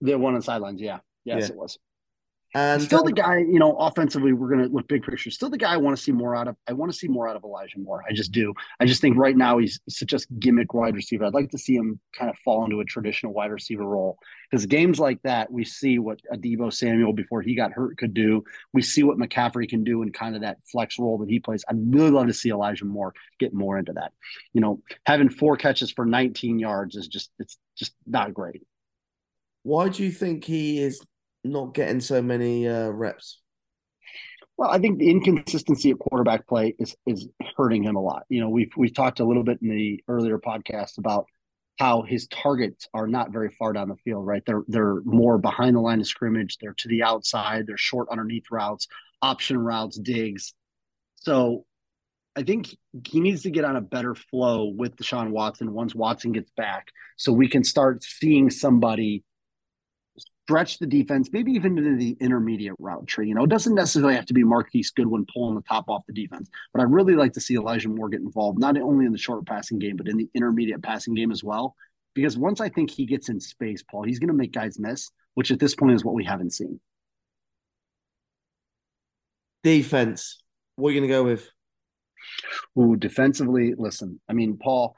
The 0.00 0.18
one 0.18 0.34
on 0.34 0.42
sidelines, 0.42 0.80
yeah, 0.80 0.98
yes, 1.24 1.42
yeah. 1.42 1.46
it 1.46 1.56
was. 1.56 1.78
And 2.56 2.80
still 2.80 3.04
the 3.04 3.12
guy, 3.12 3.36
you 3.36 3.58
know, 3.58 3.76
offensively, 3.76 4.32
we're 4.32 4.48
going 4.48 4.66
to 4.66 4.74
look 4.74 4.88
big 4.88 5.02
picture. 5.02 5.30
Still 5.30 5.50
the 5.50 5.58
guy 5.58 5.74
I 5.74 5.76
want 5.76 5.94
to 5.94 6.02
see 6.02 6.10
more 6.10 6.34
out 6.34 6.48
of. 6.48 6.56
I 6.66 6.72
want 6.72 6.90
to 6.90 6.96
see 6.96 7.06
more 7.06 7.28
out 7.28 7.36
of 7.36 7.44
Elijah 7.44 7.78
Moore. 7.78 8.02
I 8.08 8.14
just 8.14 8.32
do. 8.32 8.54
I 8.80 8.86
just 8.86 9.02
think 9.02 9.18
right 9.18 9.36
now 9.36 9.58
he's 9.58 9.78
such 9.90 10.14
a 10.14 10.20
gimmick 10.38 10.72
wide 10.72 10.94
receiver. 10.94 11.26
I'd 11.26 11.34
like 11.34 11.50
to 11.50 11.58
see 11.58 11.74
him 11.74 12.00
kind 12.18 12.30
of 12.30 12.38
fall 12.38 12.64
into 12.64 12.80
a 12.80 12.84
traditional 12.86 13.34
wide 13.34 13.50
receiver 13.50 13.84
role 13.84 14.16
because 14.50 14.64
games 14.64 14.98
like 14.98 15.20
that, 15.20 15.52
we 15.52 15.66
see 15.66 15.98
what 15.98 16.18
Deebo 16.32 16.72
Samuel 16.72 17.12
before 17.12 17.42
he 17.42 17.54
got 17.54 17.72
hurt 17.72 17.98
could 17.98 18.14
do. 18.14 18.42
We 18.72 18.80
see 18.80 19.02
what 19.02 19.18
McCaffrey 19.18 19.68
can 19.68 19.84
do 19.84 20.00
in 20.00 20.10
kind 20.10 20.34
of 20.34 20.40
that 20.40 20.56
flex 20.64 20.98
role 20.98 21.18
that 21.18 21.28
he 21.28 21.40
plays. 21.40 21.62
I'd 21.68 21.94
really 21.94 22.10
love 22.10 22.28
to 22.28 22.32
see 22.32 22.48
Elijah 22.48 22.86
Moore 22.86 23.12
get 23.38 23.52
more 23.52 23.76
into 23.76 23.92
that. 23.92 24.12
You 24.54 24.62
know, 24.62 24.80
having 25.04 25.28
four 25.28 25.58
catches 25.58 25.90
for 25.90 26.06
19 26.06 26.58
yards 26.58 26.96
is 26.96 27.06
just 27.06 27.30
it's 27.38 27.58
just 27.76 27.92
not 28.06 28.32
great. 28.32 28.62
Why 29.62 29.90
do 29.90 30.02
you 30.02 30.10
think 30.10 30.44
he 30.44 30.80
is 30.80 31.02
not 31.46 31.74
getting 31.74 32.00
so 32.00 32.22
many 32.22 32.68
uh, 32.68 32.88
reps? 32.88 33.40
Well, 34.56 34.70
I 34.70 34.78
think 34.78 34.98
the 34.98 35.10
inconsistency 35.10 35.90
of 35.90 35.98
quarterback 35.98 36.46
play 36.46 36.74
is 36.78 36.96
is 37.06 37.28
hurting 37.56 37.82
him 37.82 37.96
a 37.96 38.00
lot. 38.00 38.24
You 38.28 38.40
know, 38.40 38.48
we've 38.48 38.72
we 38.76 38.90
talked 38.90 39.20
a 39.20 39.24
little 39.24 39.44
bit 39.44 39.58
in 39.60 39.68
the 39.68 40.02
earlier 40.08 40.38
podcast 40.38 40.98
about 40.98 41.26
how 41.78 42.02
his 42.02 42.26
targets 42.28 42.88
are 42.94 43.06
not 43.06 43.32
very 43.32 43.50
far 43.50 43.74
down 43.74 43.88
the 43.88 43.96
field, 43.96 44.26
right? 44.26 44.42
They're 44.46 44.64
they're 44.66 45.02
more 45.04 45.36
behind 45.38 45.76
the 45.76 45.80
line 45.80 46.00
of 46.00 46.06
scrimmage, 46.06 46.56
they're 46.58 46.74
to 46.74 46.88
the 46.88 47.02
outside, 47.02 47.66
they're 47.66 47.76
short 47.76 48.08
underneath 48.10 48.44
routes, 48.50 48.88
option 49.20 49.58
routes, 49.58 49.98
digs. 49.98 50.54
So 51.16 51.66
I 52.34 52.42
think 52.42 52.74
he 53.06 53.20
needs 53.20 53.42
to 53.42 53.50
get 53.50 53.64
on 53.64 53.76
a 53.76 53.80
better 53.80 54.14
flow 54.14 54.72
with 54.74 54.96
Deshaun 54.96 55.30
Watson 55.30 55.72
once 55.72 55.94
Watson 55.94 56.32
gets 56.32 56.50
back, 56.56 56.88
so 57.18 57.30
we 57.30 57.48
can 57.48 57.62
start 57.62 58.02
seeing 58.02 58.50
somebody 58.50 59.22
stretch 60.46 60.78
the 60.78 60.86
defense, 60.86 61.28
maybe 61.32 61.50
even 61.50 61.76
into 61.76 61.96
the 61.96 62.16
intermediate 62.20 62.76
route 62.78 63.04
tree. 63.08 63.26
You 63.26 63.34
know, 63.34 63.42
it 63.42 63.50
doesn't 63.50 63.74
necessarily 63.74 64.14
have 64.14 64.26
to 64.26 64.34
be 64.34 64.44
Marquise 64.44 64.92
Goodwin 64.92 65.26
pulling 65.32 65.56
the 65.56 65.62
top 65.62 65.86
off 65.88 66.06
the 66.06 66.12
defense, 66.12 66.48
but 66.72 66.80
I 66.80 66.84
really 66.84 67.14
like 67.14 67.32
to 67.32 67.40
see 67.40 67.56
Elijah 67.56 67.88
Moore 67.88 68.08
get 68.08 68.20
involved, 68.20 68.60
not 68.60 68.80
only 68.80 69.06
in 69.06 69.12
the 69.12 69.18
short 69.18 69.44
passing 69.44 69.80
game, 69.80 69.96
but 69.96 70.06
in 70.06 70.16
the 70.16 70.28
intermediate 70.34 70.84
passing 70.84 71.14
game 71.14 71.32
as 71.32 71.42
well. 71.42 71.74
Because 72.14 72.38
once 72.38 72.60
I 72.60 72.68
think 72.68 72.92
he 72.92 73.06
gets 73.06 73.28
in 73.28 73.40
space, 73.40 73.82
Paul, 73.82 74.04
he's 74.04 74.20
going 74.20 74.28
to 74.28 74.34
make 74.34 74.52
guys 74.52 74.78
miss, 74.78 75.10
which 75.34 75.50
at 75.50 75.58
this 75.58 75.74
point 75.74 75.96
is 75.96 76.04
what 76.04 76.14
we 76.14 76.24
haven't 76.24 76.52
seen. 76.52 76.78
Defense. 79.64 80.40
What 80.76 80.90
are 80.90 80.92
you 80.92 81.00
going 81.00 81.10
to 81.10 81.14
go 81.14 81.24
with? 81.24 81.50
Ooh, 82.78 82.94
defensively, 82.94 83.74
listen, 83.76 84.20
I 84.28 84.32
mean, 84.32 84.58
Paul, 84.62 84.94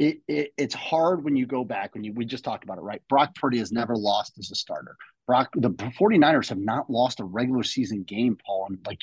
it, 0.00 0.22
it, 0.26 0.52
it's 0.56 0.74
hard 0.74 1.22
when 1.22 1.36
you 1.36 1.46
go 1.46 1.62
back 1.62 1.94
when 1.94 2.02
you 2.02 2.14
we 2.14 2.24
just 2.24 2.42
talked 2.42 2.64
about 2.64 2.78
it 2.78 2.80
right? 2.80 3.02
Brock 3.08 3.34
purdy 3.34 3.58
has 3.58 3.70
never 3.70 3.94
lost 3.94 4.38
as 4.38 4.50
a 4.50 4.54
starter. 4.54 4.96
Brock 5.26 5.50
the 5.54 5.70
49ers 5.70 6.48
have 6.48 6.58
not 6.58 6.88
lost 6.90 7.20
a 7.20 7.24
regular 7.24 7.62
season 7.62 8.02
game 8.02 8.36
paul 8.44 8.66
and 8.68 8.78
like 8.86 9.02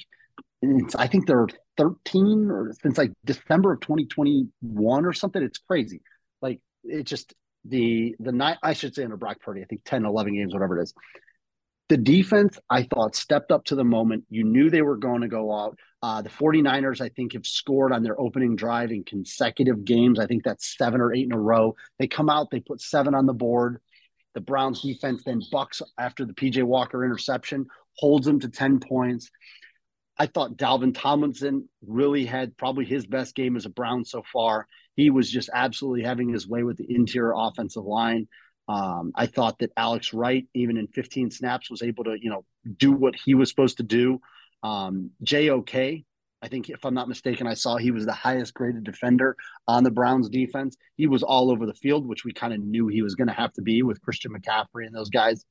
i 0.97 1.05
think 1.05 1.27
they're 1.27 1.47
13 1.77 2.49
or 2.49 2.73
since 2.81 2.97
like 2.97 3.11
december 3.23 3.73
of 3.73 3.79
2021 3.81 5.05
or 5.05 5.13
something. 5.13 5.41
It's 5.41 5.59
crazy. 5.59 6.01
Like 6.41 6.59
it 6.83 7.03
just 7.03 7.33
the 7.63 8.15
the 8.19 8.31
night 8.31 8.57
i 8.63 8.73
should 8.73 8.95
say 8.95 9.03
under 9.03 9.17
brock 9.17 9.41
purdy 9.41 9.61
i 9.61 9.65
think 9.65 9.81
10 9.83 10.05
11 10.05 10.33
games 10.33 10.53
whatever 10.53 10.79
it 10.79 10.83
is 10.83 10.93
the 11.89 11.97
defense, 11.97 12.59
I 12.69 12.83
thought, 12.83 13.15
stepped 13.15 13.51
up 13.51 13.65
to 13.65 13.75
the 13.75 13.83
moment. 13.83 14.25
You 14.29 14.43
knew 14.43 14.69
they 14.69 14.81
were 14.81 14.97
going 14.97 15.21
to 15.21 15.27
go 15.27 15.53
out. 15.53 15.77
Uh, 16.03 16.21
the 16.21 16.29
49ers, 16.29 17.01
I 17.01 17.09
think, 17.09 17.33
have 17.33 17.45
scored 17.45 17.93
on 17.93 18.03
their 18.03 18.19
opening 18.19 18.55
drive 18.55 18.91
in 18.91 19.03
consecutive 19.03 19.85
games. 19.85 20.19
I 20.19 20.27
think 20.27 20.43
that's 20.43 20.77
seven 20.77 20.99
or 20.99 21.13
eight 21.13 21.25
in 21.25 21.31
a 21.31 21.39
row. 21.39 21.75
They 21.97 22.07
come 22.07 22.29
out, 22.29 22.51
they 22.51 22.59
put 22.59 22.81
seven 22.81 23.15
on 23.15 23.25
the 23.25 23.33
board. 23.33 23.79
The 24.33 24.41
Browns 24.41 24.81
defense 24.81 25.23
then 25.25 25.41
bucks 25.51 25.81
after 25.97 26.25
the 26.25 26.33
PJ 26.33 26.61
Walker 26.63 27.03
interception, 27.03 27.65
holds 27.97 28.27
them 28.27 28.39
to 28.41 28.49
10 28.49 28.79
points. 28.79 29.31
I 30.19 30.27
thought 30.27 30.57
Dalvin 30.57 30.93
Tomlinson 30.93 31.69
really 31.85 32.25
had 32.25 32.57
probably 32.57 32.85
his 32.85 33.05
best 33.05 33.33
game 33.33 33.55
as 33.55 33.65
a 33.65 33.69
Brown 33.69 34.03
so 34.03 34.23
far. 34.31 34.67
He 34.95 35.09
was 35.09 35.29
just 35.29 35.49
absolutely 35.53 36.03
having 36.03 36.29
his 36.29 36.47
way 36.47 36.63
with 36.63 36.77
the 36.77 36.87
interior 36.89 37.33
offensive 37.35 37.85
line. 37.85 38.27
Um, 38.67 39.11
I 39.15 39.27
thought 39.27 39.59
that 39.59 39.71
Alex 39.77 40.13
Wright, 40.13 40.45
even 40.53 40.77
in 40.77 40.87
15 40.87 41.31
snaps, 41.31 41.69
was 41.69 41.81
able 41.81 42.03
to, 42.05 42.17
you 42.19 42.29
know, 42.29 42.45
do 42.77 42.91
what 42.91 43.15
he 43.15 43.33
was 43.33 43.49
supposed 43.49 43.77
to 43.77 43.83
do. 43.83 44.19
Um, 44.61 45.11
JOK, 45.23 46.03
I 46.41 46.47
think, 46.49 46.69
if 46.69 46.83
I'm 46.85 46.93
not 46.93 47.07
mistaken, 47.07 47.47
I 47.47 47.53
saw 47.53 47.77
he 47.77 47.91
was 47.91 48.05
the 48.05 48.13
highest 48.13 48.53
graded 48.53 48.83
defender 48.83 49.35
on 49.67 49.83
the 49.83 49.91
Browns 49.91 50.29
defense. 50.29 50.75
He 50.95 51.07
was 51.07 51.23
all 51.23 51.49
over 51.49 51.65
the 51.65 51.73
field, 51.73 52.07
which 52.07 52.25
we 52.25 52.33
kind 52.33 52.53
of 52.53 52.59
knew 52.59 52.87
he 52.87 53.01
was 53.01 53.15
going 53.15 53.27
to 53.27 53.33
have 53.33 53.53
to 53.53 53.61
be 53.61 53.81
with 53.83 54.01
Christian 54.01 54.33
McCaffrey 54.33 54.85
and 54.85 54.93
those 54.93 55.09
guys. 55.09 55.45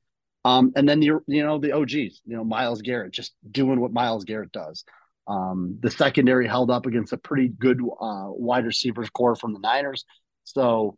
Um, 0.45 0.73
and 0.77 0.89
then 0.89 1.01
the 1.01 1.07
you 1.27 1.43
know 1.43 1.59
the 1.59 1.73
OGs, 1.73 1.93
you 1.93 2.37
know 2.37 2.45
Myles 2.45 2.81
Garrett, 2.81 3.13
just 3.13 3.35
doing 3.51 3.81
what 3.81 3.93
Myles 3.93 4.25
Garrett 4.25 4.53
does. 4.53 4.85
Um, 5.27 5.79
the 5.81 5.91
secondary 5.91 6.47
held 6.47 6.71
up 6.71 6.87
against 6.87 7.13
a 7.13 7.17
pretty 7.17 7.49
good 7.49 7.81
uh, 7.81 8.29
wide 8.29 8.65
receivers 8.65 9.11
core 9.11 9.35
from 9.35 9.55
the 9.55 9.59
Niners. 9.59 10.05
So 10.45 10.97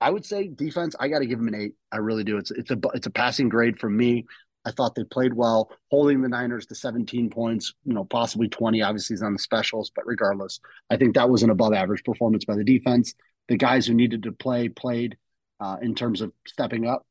I 0.00 0.10
would 0.10 0.24
say 0.24 0.48
defense. 0.48 0.96
I 0.98 1.08
got 1.08 1.18
to 1.18 1.26
give 1.26 1.38
them 1.38 1.48
an 1.48 1.54
eight. 1.54 1.74
I 1.92 1.98
really 1.98 2.24
do. 2.24 2.38
It's 2.38 2.50
it's 2.50 2.70
a 2.70 2.78
it's 2.94 3.06
a 3.06 3.10
passing 3.10 3.48
grade 3.48 3.78
for 3.78 3.90
me. 3.90 4.26
I 4.64 4.72
thought 4.72 4.94
they 4.94 5.04
played 5.04 5.32
well, 5.32 5.70
holding 5.90 6.20
the 6.20 6.28
Niners 6.28 6.66
to 6.66 6.74
17 6.74 7.30
points, 7.30 7.72
you 7.84 7.94
know, 7.94 8.04
possibly 8.04 8.48
20. 8.48 8.82
Obviously, 8.82 9.14
is 9.14 9.22
on 9.22 9.32
the 9.32 9.38
specials, 9.38 9.90
but 9.94 10.06
regardless, 10.06 10.60
I 10.90 10.96
think 10.96 11.14
that 11.14 11.30
was 11.30 11.42
an 11.42 11.50
above 11.50 11.72
average 11.72 12.04
performance 12.04 12.44
by 12.44 12.56
the 12.56 12.64
defense. 12.64 13.14
The 13.48 13.56
guys 13.56 13.86
who 13.86 13.94
needed 13.94 14.24
to 14.24 14.32
play 14.32 14.68
played 14.68 15.16
uh, 15.60 15.78
in 15.80 15.94
terms 15.94 16.20
of 16.20 16.32
stepping 16.46 16.86
up, 16.86 17.06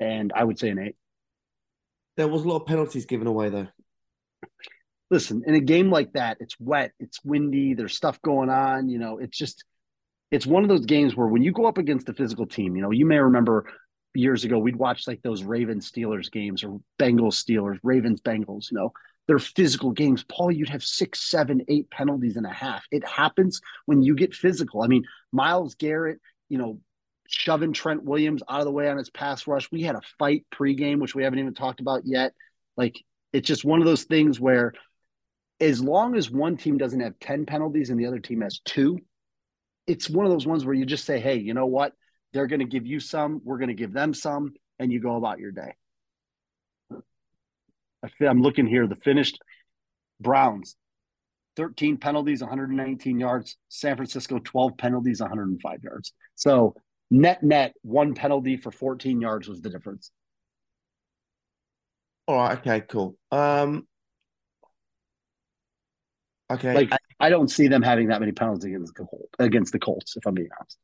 and 0.00 0.32
I 0.34 0.44
would 0.44 0.58
say 0.58 0.70
an 0.70 0.78
eight. 0.78 0.96
There 2.16 2.28
was 2.28 2.44
a 2.44 2.48
lot 2.48 2.60
of 2.60 2.66
penalties 2.66 3.06
given 3.06 3.26
away, 3.26 3.48
though. 3.48 3.68
Listen, 5.10 5.42
in 5.46 5.54
a 5.54 5.60
game 5.60 5.90
like 5.90 6.12
that, 6.12 6.38
it's 6.40 6.58
wet, 6.58 6.92
it's 6.98 7.22
windy, 7.24 7.74
there's 7.74 7.94
stuff 7.94 8.20
going 8.22 8.48
on. 8.48 8.88
You 8.88 8.98
know, 8.98 9.18
it's 9.18 9.36
just 9.36 9.64
it's 10.32 10.46
one 10.46 10.62
of 10.62 10.70
those 10.70 10.86
games 10.86 11.14
where 11.14 11.28
when 11.28 11.42
you 11.42 11.52
go 11.52 11.66
up 11.66 11.76
against 11.76 12.08
a 12.08 12.14
physical 12.14 12.46
team, 12.46 12.74
you 12.74 12.82
know, 12.82 12.90
you 12.90 13.04
may 13.04 13.18
remember 13.18 13.66
years 14.14 14.44
ago 14.44 14.58
we'd 14.58 14.76
watch 14.76 15.06
like 15.06 15.22
those 15.22 15.44
Ravens 15.44 15.92
Steelers 15.92 16.32
games 16.32 16.64
or 16.64 16.80
Bengals 16.98 17.34
Steelers, 17.34 17.78
Ravens 17.82 18.22
Bengals, 18.22 18.70
you 18.70 18.78
know, 18.78 18.92
they're 19.26 19.38
physical 19.38 19.90
games. 19.90 20.24
Paul, 20.24 20.50
you'd 20.50 20.70
have 20.70 20.82
six, 20.82 21.20
seven, 21.20 21.62
eight 21.68 21.90
penalties 21.90 22.36
and 22.38 22.46
a 22.46 22.52
half. 22.52 22.82
It 22.90 23.06
happens 23.06 23.60
when 23.84 24.02
you 24.02 24.16
get 24.16 24.34
physical. 24.34 24.82
I 24.82 24.86
mean, 24.86 25.04
Myles 25.32 25.74
Garrett, 25.74 26.18
you 26.48 26.56
know, 26.56 26.80
shoving 27.28 27.74
Trent 27.74 28.02
Williams 28.02 28.42
out 28.48 28.60
of 28.60 28.64
the 28.64 28.72
way 28.72 28.88
on 28.88 28.96
his 28.96 29.10
pass 29.10 29.46
rush. 29.46 29.70
We 29.70 29.82
had 29.82 29.96
a 29.96 30.02
fight 30.18 30.46
pregame, 30.52 30.98
which 30.98 31.14
we 31.14 31.24
haven't 31.24 31.38
even 31.38 31.54
talked 31.54 31.80
about 31.80 32.02
yet. 32.06 32.32
Like 32.76 32.98
it's 33.34 33.46
just 33.46 33.66
one 33.66 33.80
of 33.80 33.86
those 33.86 34.04
things 34.04 34.40
where 34.40 34.72
as 35.60 35.82
long 35.82 36.16
as 36.16 36.30
one 36.30 36.56
team 36.56 36.78
doesn't 36.78 37.00
have 37.00 37.18
10 37.20 37.44
penalties 37.44 37.90
and 37.90 38.00
the 38.00 38.06
other 38.06 38.18
team 38.18 38.40
has 38.40 38.60
two, 38.64 38.98
it's 39.86 40.08
one 40.08 40.26
of 40.26 40.32
those 40.32 40.46
ones 40.46 40.64
where 40.64 40.74
you 40.74 40.86
just 40.86 41.04
say, 41.04 41.20
hey, 41.20 41.36
you 41.36 41.54
know 41.54 41.66
what? 41.66 41.92
They're 42.32 42.46
going 42.46 42.60
to 42.60 42.66
give 42.66 42.86
you 42.86 43.00
some, 43.00 43.40
we're 43.44 43.58
going 43.58 43.68
to 43.68 43.74
give 43.74 43.92
them 43.92 44.14
some, 44.14 44.54
and 44.78 44.92
you 44.92 45.00
go 45.00 45.16
about 45.16 45.38
your 45.38 45.52
day. 45.52 45.74
I'm 48.20 48.42
looking 48.42 48.66
here, 48.66 48.86
the 48.86 48.96
finished 48.96 49.38
Browns, 50.20 50.76
13 51.56 51.98
penalties, 51.98 52.40
119 52.40 53.20
yards. 53.20 53.56
San 53.68 53.96
Francisco, 53.96 54.40
12 54.42 54.76
penalties, 54.76 55.20
105 55.20 55.84
yards. 55.84 56.12
So 56.34 56.74
net 57.10 57.42
net, 57.42 57.74
one 57.82 58.14
penalty 58.14 58.56
for 58.56 58.70
14 58.70 59.20
yards 59.20 59.48
was 59.48 59.60
the 59.60 59.70
difference. 59.70 60.10
All 62.26 62.36
right. 62.36 62.58
Okay. 62.58 62.80
Cool. 62.82 63.16
Um. 63.30 63.86
Okay. 66.52 66.74
Like 66.74 66.90
I 67.18 67.30
don't 67.30 67.48
see 67.48 67.68
them 67.68 67.82
having 67.82 68.08
that 68.08 68.20
many 68.20 68.32
penalties 68.32 68.64
against 68.64 68.94
the 68.94 69.04
Colts, 69.04 69.28
against 69.38 69.72
the 69.72 69.78
Colts, 69.78 70.16
if 70.16 70.26
I'm 70.26 70.34
being 70.34 70.48
honest. 70.58 70.78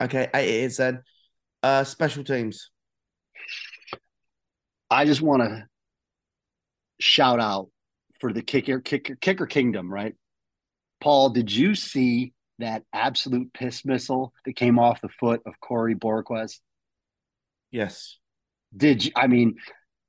Okay, 0.00 0.28
eight 0.32 0.64
is 0.64 0.76
then. 0.76 1.02
Uh, 1.62 1.82
special 1.82 2.22
teams. 2.22 2.70
I 4.90 5.04
just 5.04 5.20
want 5.20 5.42
to 5.42 5.66
shout 7.00 7.40
out 7.40 7.68
for 8.20 8.32
the 8.32 8.42
kicker, 8.42 8.80
kicker, 8.80 9.16
kicker 9.16 9.46
kingdom, 9.46 9.92
right? 9.92 10.14
Paul, 11.00 11.30
did 11.30 11.52
you 11.52 11.74
see 11.74 12.32
that 12.58 12.84
absolute 12.92 13.52
piss 13.52 13.84
missile 13.84 14.32
that 14.44 14.54
came 14.54 14.78
off 14.78 15.00
the 15.00 15.08
foot 15.08 15.42
of 15.46 15.60
Corey 15.60 15.94
Bojorquez? 15.94 16.58
Yes. 17.70 18.18
Did 18.76 19.04
you? 19.04 19.12
I 19.16 19.26
mean, 19.26 19.56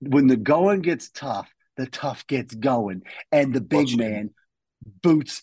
when 0.01 0.27
the 0.27 0.37
going 0.37 0.81
gets 0.81 1.09
tough, 1.09 1.49
the 1.79 1.87
tough 1.87 2.27
gets 2.27 2.53
going. 2.53 3.03
And 3.31 3.53
the 3.53 3.61
big 3.61 3.97
man 3.97 4.31
boots 5.01 5.41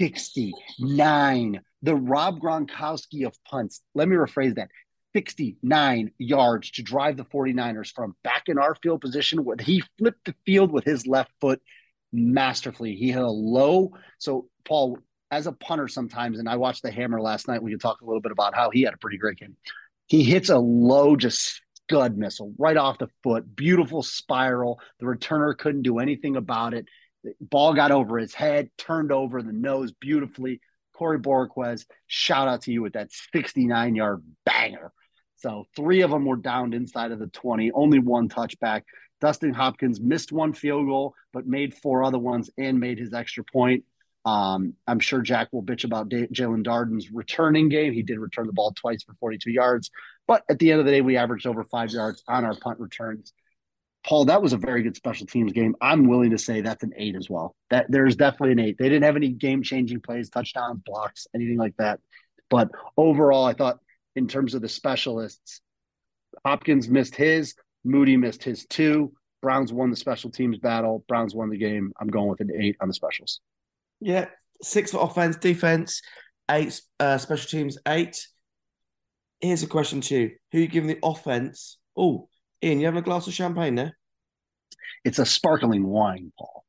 69. 0.00 1.60
The 1.82 1.94
Rob 1.94 2.40
Gronkowski 2.40 3.26
of 3.26 3.36
punts. 3.44 3.82
Let 3.94 4.08
me 4.08 4.16
rephrase 4.16 4.54
that 4.54 4.68
69 5.14 6.12
yards 6.18 6.70
to 6.72 6.82
drive 6.82 7.16
the 7.16 7.24
49ers 7.24 7.92
from 7.92 8.14
back 8.22 8.44
in 8.46 8.58
our 8.58 8.76
field 8.76 9.00
position 9.00 9.44
where 9.44 9.56
he 9.58 9.82
flipped 9.98 10.24
the 10.24 10.34
field 10.44 10.70
with 10.70 10.84
his 10.84 11.06
left 11.06 11.32
foot 11.40 11.60
masterfully. 12.12 12.94
He 12.94 13.08
had 13.10 13.22
a 13.22 13.28
low. 13.28 13.90
So, 14.18 14.48
Paul, 14.64 14.98
as 15.32 15.48
a 15.48 15.52
punter 15.52 15.88
sometimes, 15.88 16.38
and 16.38 16.48
I 16.48 16.56
watched 16.56 16.82
the 16.82 16.92
hammer 16.92 17.20
last 17.20 17.48
night, 17.48 17.62
we 17.62 17.72
could 17.72 17.80
talk 17.80 18.02
a 18.02 18.04
little 18.04 18.20
bit 18.20 18.32
about 18.32 18.54
how 18.54 18.70
he 18.70 18.82
had 18.82 18.94
a 18.94 18.98
pretty 18.98 19.18
great 19.18 19.38
game. 19.38 19.56
He 20.06 20.22
hits 20.22 20.48
a 20.48 20.58
low, 20.58 21.16
just 21.16 21.60
scud 21.88 22.16
missile 22.16 22.52
right 22.58 22.76
off 22.76 22.98
the 22.98 23.08
foot. 23.22 23.54
Beautiful 23.54 24.02
spiral. 24.02 24.80
The 24.98 25.06
returner 25.06 25.56
couldn't 25.56 25.82
do 25.82 25.98
anything 25.98 26.36
about 26.36 26.74
it. 26.74 26.86
The 27.22 27.34
ball 27.40 27.74
got 27.74 27.90
over 27.90 28.18
his 28.18 28.34
head, 28.34 28.70
turned 28.76 29.12
over 29.12 29.42
the 29.42 29.52
nose 29.52 29.92
beautifully. 29.92 30.60
Corey 30.94 31.18
Bojorquez, 31.18 31.84
shout 32.06 32.48
out 32.48 32.62
to 32.62 32.72
you 32.72 32.82
with 32.82 32.94
that 32.94 33.12
69 33.12 33.94
yard 33.94 34.22
banger. 34.44 34.92
So 35.36 35.64
three 35.76 36.00
of 36.00 36.10
them 36.10 36.24
were 36.24 36.36
downed 36.36 36.74
inside 36.74 37.12
of 37.12 37.18
the 37.18 37.26
20, 37.26 37.70
only 37.72 37.98
one 37.98 38.28
touchback. 38.28 38.82
Dustin 39.20 39.52
Hopkins 39.52 40.00
missed 40.00 40.32
one 40.32 40.52
field 40.52 40.86
goal, 40.86 41.14
but 41.32 41.46
made 41.46 41.74
four 41.74 42.04
other 42.04 42.18
ones 42.18 42.50
and 42.58 42.80
made 42.80 42.98
his 42.98 43.12
extra 43.12 43.44
point. 43.44 43.84
Um, 44.26 44.74
I'm 44.86 44.98
sure 44.98 45.22
Jack 45.22 45.48
will 45.52 45.62
bitch 45.62 45.84
about 45.84 46.08
Jaelon 46.08 46.64
Darden's 46.64 47.10
returning 47.12 47.68
game. 47.68 47.92
He 47.92 48.02
did 48.02 48.18
return 48.18 48.46
the 48.46 48.52
ball 48.52 48.72
twice 48.72 49.04
for 49.04 49.14
42 49.20 49.50
yards, 49.50 49.90
but 50.26 50.42
at 50.50 50.58
the 50.58 50.72
end 50.72 50.80
of 50.80 50.86
the 50.86 50.92
day, 50.92 51.00
we 51.00 51.16
averaged 51.16 51.46
over 51.46 51.62
five 51.62 51.90
yards 51.90 52.22
on 52.26 52.44
our 52.44 52.56
punt 52.56 52.80
returns. 52.80 53.32
Paul, 54.04 54.26
that 54.26 54.42
was 54.42 54.52
a 54.52 54.56
very 54.56 54.82
good 54.82 54.96
special 54.96 55.26
teams 55.26 55.52
game. 55.52 55.74
I'm 55.80 56.08
willing 56.08 56.30
to 56.30 56.38
say 56.38 56.60
that's 56.60 56.82
an 56.82 56.92
eight 56.96 57.16
as 57.16 57.30
well. 57.30 57.54
That 57.70 57.86
there's 57.88 58.16
definitely 58.16 58.52
an 58.52 58.58
eight. 58.60 58.78
They 58.78 58.88
didn't 58.88 59.04
have 59.04 59.16
any 59.16 59.30
game 59.30 59.62
changing 59.62 60.00
plays, 60.00 60.28
touchdowns, 60.28 60.80
blocks, 60.84 61.26
anything 61.34 61.58
like 61.58 61.76
that. 61.78 62.00
But 62.50 62.70
overall, 62.96 63.44
I 63.44 63.54
thought 63.54 63.78
in 64.14 64.28
terms 64.28 64.54
of 64.54 64.62
the 64.62 64.68
specialists, 64.68 65.60
Hopkins 66.44 66.88
missed 66.88 67.14
his, 67.14 67.54
Moody 67.84 68.16
missed 68.16 68.44
his 68.44 68.66
two, 68.66 69.12
Browns 69.42 69.72
won 69.72 69.90
the 69.90 69.96
special 69.96 70.30
teams 70.30 70.58
battle. 70.58 71.04
Browns 71.06 71.34
won 71.34 71.50
the 71.50 71.56
game. 71.56 71.92
I'm 72.00 72.08
going 72.08 72.28
with 72.28 72.40
an 72.40 72.50
eight 72.58 72.76
on 72.80 72.88
the 72.88 72.94
specials. 72.94 73.40
Yeah, 74.00 74.26
six 74.62 74.90
for 74.90 75.02
offense, 75.02 75.36
defense, 75.36 76.02
eight 76.50 76.80
uh, 77.00 77.18
special 77.18 77.48
teams, 77.48 77.78
eight. 77.86 78.26
Here's 79.40 79.62
a 79.62 79.66
question 79.66 80.00
to 80.02 80.16
you: 80.16 80.30
Who 80.52 80.58
you 80.58 80.68
giving 80.68 80.88
the 80.88 80.98
offense? 81.02 81.78
Oh, 81.96 82.28
Iain, 82.64 82.80
you 82.80 82.86
having 82.86 83.00
a 83.00 83.02
glass 83.02 83.26
of 83.26 83.34
champagne 83.34 83.74
there? 83.74 83.96
It's 85.04 85.18
a 85.18 85.26
sparkling 85.26 85.86
wine, 85.86 86.32
Paul. 86.38 86.64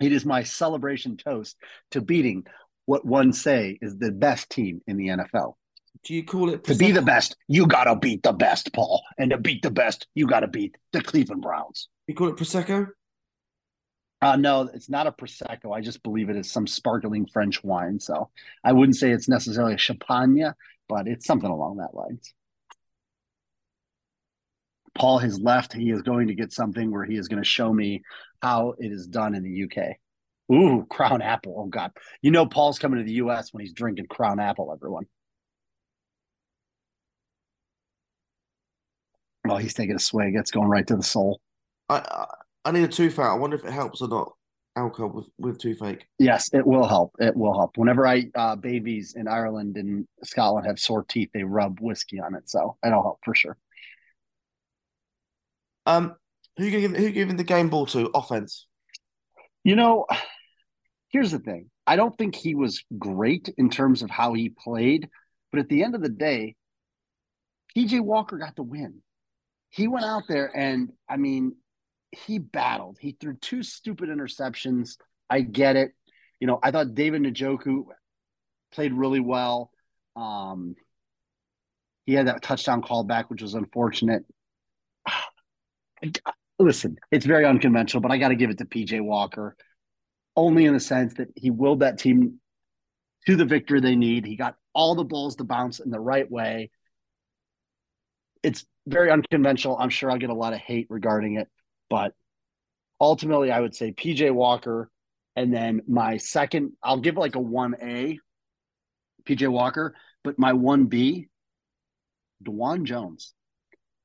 It 0.00 0.12
is 0.12 0.24
my 0.24 0.42
celebration 0.42 1.16
toast 1.16 1.56
to 1.92 2.00
beating 2.00 2.46
what 2.86 3.04
one 3.04 3.32
say 3.32 3.78
is 3.80 3.96
the 3.96 4.12
best 4.12 4.50
team 4.50 4.80
in 4.86 4.96
the 4.96 5.08
NFL. 5.08 5.54
Do 6.02 6.14
you 6.14 6.24
call 6.24 6.50
it 6.50 6.64
To 6.64 6.74
be 6.74 6.90
the 6.90 7.02
best, 7.02 7.36
you 7.48 7.66
gotta 7.66 7.96
beat 7.96 8.22
the 8.22 8.32
best, 8.32 8.72
Paul. 8.72 9.02
And 9.16 9.30
to 9.30 9.38
beat 9.38 9.62
the 9.62 9.70
best, 9.70 10.06
you 10.14 10.26
gotta 10.26 10.48
beat 10.48 10.76
the 10.92 11.00
Cleveland 11.00 11.42
Browns. 11.42 11.88
You 12.06 12.14
call 12.14 12.28
it 12.28 12.36
prosecco? 12.36 12.88
Uh, 14.24 14.36
no, 14.36 14.62
it's 14.72 14.88
not 14.88 15.06
a 15.06 15.12
prosecco. 15.12 15.76
I 15.76 15.82
just 15.82 16.02
believe 16.02 16.30
it 16.30 16.36
is 16.36 16.50
some 16.50 16.66
sparkling 16.66 17.26
French 17.26 17.62
wine. 17.62 18.00
So 18.00 18.30
I 18.64 18.72
wouldn't 18.72 18.96
say 18.96 19.10
it's 19.10 19.28
necessarily 19.28 19.74
a 19.74 19.78
champagne, 19.78 20.50
but 20.88 21.06
it's 21.06 21.26
something 21.26 21.50
along 21.50 21.76
that 21.76 21.94
lines. 21.94 22.32
Paul 24.94 25.18
has 25.18 25.38
left. 25.38 25.74
He 25.74 25.90
is 25.90 26.00
going 26.00 26.28
to 26.28 26.34
get 26.34 26.54
something 26.54 26.90
where 26.90 27.04
he 27.04 27.16
is 27.16 27.28
going 27.28 27.42
to 27.42 27.46
show 27.46 27.70
me 27.70 28.00
how 28.40 28.76
it 28.78 28.90
is 28.92 29.06
done 29.06 29.34
in 29.34 29.42
the 29.42 29.64
UK. 29.64 29.96
Ooh, 30.50 30.86
Crown 30.88 31.20
Apple. 31.20 31.56
Oh 31.58 31.66
God, 31.66 31.90
you 32.22 32.30
know 32.30 32.46
Paul's 32.46 32.78
coming 32.78 33.00
to 33.00 33.04
the 33.04 33.16
US 33.16 33.52
when 33.52 33.60
he's 33.60 33.74
drinking 33.74 34.06
Crown 34.06 34.40
Apple. 34.40 34.72
Everyone. 34.72 35.04
Oh, 39.46 39.58
he's 39.58 39.74
taking 39.74 39.96
a 39.96 39.98
swig. 39.98 40.34
It's 40.34 40.50
going 40.50 40.68
right 40.68 40.86
to 40.86 40.96
the 40.96 41.02
soul. 41.02 41.42
I, 41.90 42.24
I 42.64 42.70
need 42.70 42.84
a 42.84 42.88
toothache. 42.88 43.26
I 43.26 43.34
wonder 43.34 43.56
if 43.56 43.64
it 43.64 43.72
helps 43.72 44.00
or 44.00 44.08
not. 44.08 44.32
Alcohol 44.76 45.10
with 45.10 45.28
with 45.38 45.58
toothache. 45.58 46.04
Yes, 46.18 46.50
it 46.52 46.66
will 46.66 46.86
help. 46.86 47.14
It 47.20 47.36
will 47.36 47.54
help. 47.54 47.76
Whenever 47.76 48.06
I 48.08 48.24
uh, 48.34 48.56
babies 48.56 49.14
in 49.16 49.28
Ireland 49.28 49.76
and 49.76 50.08
Scotland 50.24 50.66
have 50.66 50.80
sore 50.80 51.04
teeth, 51.04 51.30
they 51.32 51.44
rub 51.44 51.78
whiskey 51.80 52.18
on 52.20 52.34
it, 52.34 52.50
so 52.50 52.76
it'll 52.84 53.02
help 53.02 53.20
for 53.24 53.36
sure. 53.36 53.56
Um, 55.86 56.16
who 56.56 56.64
you 56.64 56.70
giving 56.72 57.00
who 57.00 57.10
giving 57.12 57.36
the 57.36 57.44
game 57.44 57.68
ball 57.68 57.86
to? 57.86 58.10
Offense. 58.14 58.66
You 59.62 59.76
know, 59.76 60.06
here's 61.08 61.30
the 61.30 61.38
thing. 61.38 61.70
I 61.86 61.94
don't 61.94 62.16
think 62.18 62.34
he 62.34 62.54
was 62.54 62.82
great 62.98 63.52
in 63.56 63.70
terms 63.70 64.02
of 64.02 64.10
how 64.10 64.32
he 64.32 64.48
played, 64.48 65.08
but 65.52 65.60
at 65.60 65.68
the 65.68 65.84
end 65.84 65.94
of 65.94 66.02
the 66.02 66.08
day, 66.08 66.56
PJ 67.76 68.00
Walker 68.00 68.38
got 68.38 68.56
the 68.56 68.62
win. 68.62 69.02
He 69.70 69.88
went 69.88 70.04
out 70.04 70.24
there 70.28 70.56
and 70.56 70.90
I 71.08 71.16
mean, 71.16 71.56
he 72.14 72.38
battled. 72.38 72.98
He 73.00 73.16
threw 73.20 73.36
two 73.36 73.62
stupid 73.62 74.08
interceptions. 74.08 74.96
I 75.28 75.40
get 75.40 75.76
it. 75.76 75.92
You 76.40 76.46
know, 76.46 76.58
I 76.62 76.70
thought 76.70 76.94
David 76.94 77.22
Njoku 77.22 77.84
played 78.72 78.92
really 78.92 79.20
well. 79.20 79.70
Um, 80.16 80.74
he 82.06 82.14
had 82.14 82.26
that 82.26 82.42
touchdown 82.42 82.82
call 82.82 83.04
back, 83.04 83.30
which 83.30 83.42
was 83.42 83.54
unfortunate. 83.54 84.24
Listen, 86.58 86.96
it's 87.10 87.26
very 87.26 87.44
unconventional, 87.44 88.00
but 88.00 88.12
I 88.12 88.18
got 88.18 88.28
to 88.28 88.36
give 88.36 88.50
it 88.50 88.58
to 88.58 88.64
PJ 88.64 89.00
Walker 89.00 89.56
only 90.36 90.64
in 90.66 90.74
the 90.74 90.80
sense 90.80 91.14
that 91.14 91.28
he 91.36 91.50
willed 91.50 91.80
that 91.80 91.98
team 91.98 92.40
to 93.26 93.36
the 93.36 93.44
victory 93.44 93.80
they 93.80 93.96
need. 93.96 94.26
He 94.26 94.36
got 94.36 94.56
all 94.74 94.94
the 94.94 95.04
balls 95.04 95.36
to 95.36 95.44
bounce 95.44 95.80
in 95.80 95.90
the 95.90 96.00
right 96.00 96.30
way. 96.30 96.70
It's 98.42 98.64
very 98.86 99.10
unconventional. 99.10 99.76
I'm 99.78 99.88
sure 99.88 100.10
I'll 100.10 100.18
get 100.18 100.30
a 100.30 100.34
lot 100.34 100.52
of 100.52 100.58
hate 100.58 100.86
regarding 100.90 101.36
it, 101.36 101.48
but 101.94 102.12
ultimately, 103.00 103.52
I 103.52 103.60
would 103.60 103.76
say 103.76 103.92
PJ 103.92 104.32
Walker. 104.32 104.90
And 105.36 105.54
then 105.54 105.82
my 105.86 106.16
second, 106.16 106.72
I'll 106.82 106.98
give 106.98 107.16
like 107.16 107.36
a 107.36 107.38
1A, 107.38 108.18
PJ 109.24 109.48
Walker, 109.48 109.94
but 110.24 110.36
my 110.36 110.52
1B, 110.52 111.28
Dawand 112.44 112.82
Jones. 112.82 113.32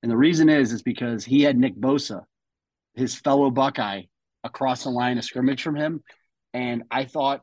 And 0.03 0.11
the 0.11 0.17
reason 0.17 0.49
is, 0.49 0.71
is 0.71 0.83
because 0.83 1.25
he 1.25 1.41
had 1.41 1.57
Nick 1.57 1.75
Bosa, 1.77 2.25
his 2.93 3.15
fellow 3.15 3.49
Buckeye, 3.49 4.03
across 4.43 4.83
the 4.83 4.91
line 4.91 5.17
of 5.17 5.23
scrimmage 5.23 5.63
from 5.63 5.75
him. 5.75 6.03
And 6.53 6.83
I 6.91 7.05
thought 7.05 7.41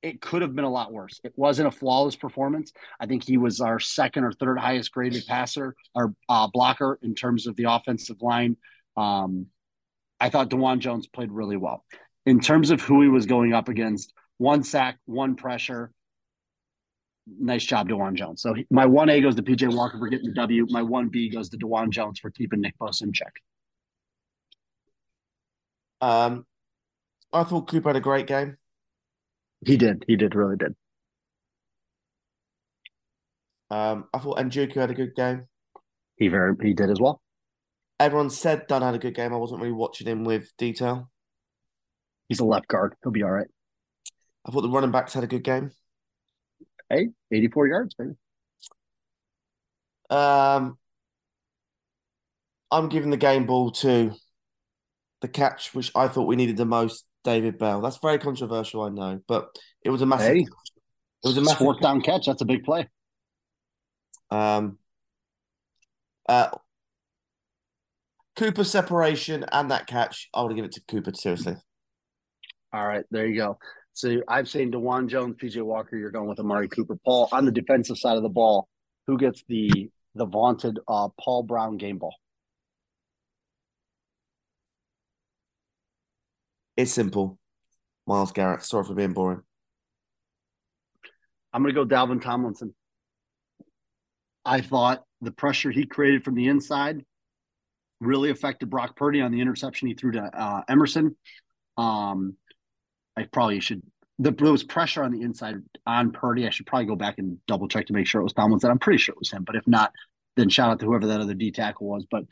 it, 0.00 0.20
could 0.20 0.42
have 0.42 0.54
been 0.54 0.64
a 0.64 0.70
lot 0.70 0.92
worse. 0.92 1.18
It 1.24 1.32
wasn't 1.34 1.66
a 1.66 1.72
flawless 1.72 2.14
performance. 2.14 2.72
I 3.00 3.06
think 3.06 3.24
he 3.24 3.36
was 3.36 3.60
our 3.60 3.80
second 3.80 4.22
or 4.22 4.30
third 4.30 4.60
highest 4.60 4.92
graded 4.92 5.26
passer 5.26 5.74
or 5.92 6.14
uh, 6.28 6.46
blocker 6.52 7.00
in 7.02 7.16
terms 7.16 7.48
of 7.48 7.56
the 7.56 7.64
offensive 7.64 8.22
line. 8.22 8.56
Um, 8.96 9.46
I 10.20 10.30
thought 10.30 10.50
Dawand 10.50 10.78
Jones 10.78 11.06
played 11.06 11.30
really 11.30 11.56
well. 11.56 11.84
In 12.26 12.40
terms 12.40 12.70
of 12.70 12.80
who 12.80 13.02
he 13.02 13.08
was 13.08 13.26
going 13.26 13.52
up 13.52 13.68
against, 13.68 14.12
one 14.38 14.62
sack, 14.62 14.98
one 15.04 15.36
pressure. 15.36 15.92
Nice 17.26 17.64
job, 17.64 17.88
Dawand 17.88 18.14
Jones. 18.14 18.42
So 18.42 18.54
my 18.70 18.86
1A 18.86 19.22
goes 19.22 19.34
to 19.36 19.42
PJ 19.42 19.74
Walker 19.74 19.98
for 19.98 20.08
getting 20.08 20.28
the 20.28 20.34
W. 20.34 20.66
My 20.68 20.82
1B 20.82 21.32
goes 21.32 21.48
to 21.50 21.56
Dawand 21.56 21.90
Jones 21.90 22.18
for 22.18 22.30
keeping 22.30 22.60
Nick 22.60 22.78
Bosa 22.78 23.02
in 23.02 23.12
check. 23.12 23.32
Um, 26.00 26.44
I 27.32 27.44
thought 27.44 27.68
Cooper 27.68 27.88
had 27.88 27.96
a 27.96 28.00
great 28.00 28.26
game. 28.26 28.58
He 29.64 29.76
did. 29.76 30.04
He 30.06 30.16
did. 30.16 30.34
Really 30.34 30.56
did. 30.56 30.74
Um, 33.70 34.04
I 34.12 34.18
thought 34.18 34.36
Njoku 34.36 34.74
had 34.74 34.90
a 34.90 34.94
good 34.94 35.14
game. 35.14 35.46
He 36.16 36.28
very 36.28 36.54
he 36.62 36.74
did 36.74 36.90
as 36.90 37.00
well. 37.00 37.20
Everyone 38.00 38.30
said 38.30 38.66
Dunn 38.66 38.82
had 38.82 38.94
a 38.94 38.98
good 38.98 39.14
game. 39.14 39.32
I 39.32 39.36
wasn't 39.36 39.60
really 39.60 39.72
watching 39.72 40.06
him 40.06 40.24
with 40.24 40.50
detail. 40.58 41.10
He's 42.28 42.40
a 42.40 42.44
left 42.44 42.68
guard. 42.68 42.94
He'll 43.02 43.12
be 43.12 43.22
all 43.22 43.30
right. 43.30 43.46
I 44.44 44.50
thought 44.50 44.62
the 44.62 44.70
running 44.70 44.90
backs 44.90 45.14
had 45.14 45.24
a 45.24 45.28
good 45.28 45.44
game. 45.44 45.70
Hey, 46.88 47.08
84 47.30 47.68
yards, 47.68 47.94
baby. 47.94 48.12
Um, 50.10 50.78
I'm 52.70 52.88
giving 52.88 53.10
the 53.10 53.16
game 53.16 53.46
ball 53.46 53.70
to 53.72 54.12
the 55.22 55.28
catch, 55.28 55.74
which 55.74 55.90
I 55.94 56.08
thought 56.08 56.26
we 56.26 56.36
needed 56.36 56.56
the 56.56 56.66
most, 56.66 57.06
David 57.22 57.58
Bell. 57.58 57.80
That's 57.80 57.98
very 57.98 58.18
controversial, 58.18 58.82
I 58.82 58.90
know, 58.90 59.20
but 59.26 59.56
it 59.82 59.90
was 59.90 60.02
a 60.02 60.06
massive. 60.06 60.34
Hey. 60.34 60.40
It 60.40 61.28
was 61.28 61.38
a 61.38 61.40
massive. 61.40 61.58
Fourth 61.58 61.80
down 61.80 62.02
catch. 62.02 62.26
That's 62.26 62.42
a 62.42 62.46
big 62.46 62.64
play. 62.64 62.88
Um, 64.30 64.78
uh, 66.28 66.50
Cooper 68.36 68.64
separation 68.64 69.44
and 69.52 69.70
that 69.70 69.86
catch. 69.86 70.28
I 70.34 70.42
would 70.42 70.54
give 70.56 70.64
it 70.64 70.72
to 70.72 70.82
Cooper. 70.88 71.12
Seriously, 71.14 71.54
All 72.72 72.86
right, 72.86 73.04
there 73.10 73.26
you 73.26 73.36
go. 73.36 73.58
So 73.92 74.20
I've 74.26 74.48
seen 74.48 74.72
Dawand 74.72 75.08
Jones, 75.08 75.36
PJ 75.40 75.62
Walker. 75.62 75.96
You're 75.96 76.10
going 76.10 76.28
with 76.28 76.40
Amari 76.40 76.68
Cooper. 76.68 76.96
Paul 77.04 77.28
on 77.30 77.44
the 77.44 77.52
defensive 77.52 77.96
side 77.96 78.16
of 78.16 78.22
the 78.22 78.28
ball. 78.28 78.68
Who 79.06 79.18
gets 79.18 79.44
the 79.48 79.90
the 80.14 80.26
vaunted 80.26 80.78
uh, 80.88 81.08
Paul 81.20 81.44
Brown 81.44 81.76
game 81.76 81.98
ball? 81.98 82.14
it's 86.76 86.92
simple. 86.92 87.38
Myles 88.06 88.32
Garrett. 88.32 88.62
Sorry 88.62 88.84
for 88.84 88.94
being 88.94 89.12
boring. 89.12 89.42
I'm 91.52 91.62
going 91.62 91.74
to 91.74 91.84
go 91.84 91.86
Dalvin 91.86 92.20
Tomlinson. 92.20 92.74
I 94.44 94.60
thought 94.60 95.02
the 95.20 95.30
pressure 95.30 95.70
he 95.70 95.86
created 95.86 96.24
from 96.24 96.34
the 96.34 96.48
inside 96.48 97.04
really 98.00 98.30
affected 98.30 98.70
Brock 98.70 98.96
Purdy 98.96 99.20
on 99.20 99.32
the 99.32 99.40
interception 99.40 99.88
he 99.88 99.94
threw 99.94 100.12
to 100.12 100.22
uh, 100.22 100.62
Emerson. 100.68 101.16
Um, 101.76 102.36
I 103.16 103.24
probably 103.24 103.60
should. 103.60 103.82
The, 104.18 104.30
there 104.30 104.52
was 104.52 104.62
pressure 104.62 105.02
on 105.02 105.10
the 105.10 105.22
inside 105.22 105.56
on 105.86 106.12
Purdy. 106.12 106.46
I 106.46 106.50
should 106.50 106.66
probably 106.66 106.86
go 106.86 106.96
back 106.96 107.18
and 107.18 107.38
double 107.46 107.68
check 107.68 107.86
to 107.86 107.92
make 107.92 108.06
sure 108.06 108.20
it 108.20 108.24
was 108.24 108.32
Tomlinson. 108.32 108.70
I'm 108.70 108.78
pretty 108.78 108.98
sure 108.98 109.12
it 109.12 109.18
was 109.18 109.30
him, 109.30 109.44
but 109.44 109.56
if 109.56 109.66
not, 109.66 109.92
then 110.36 110.48
shout 110.48 110.70
out 110.70 110.80
to 110.80 110.86
whoever 110.86 111.06
that 111.08 111.20
other 111.20 111.34
D 111.34 111.50
tackle 111.50 111.88
was. 111.88 112.06
But 112.08 112.24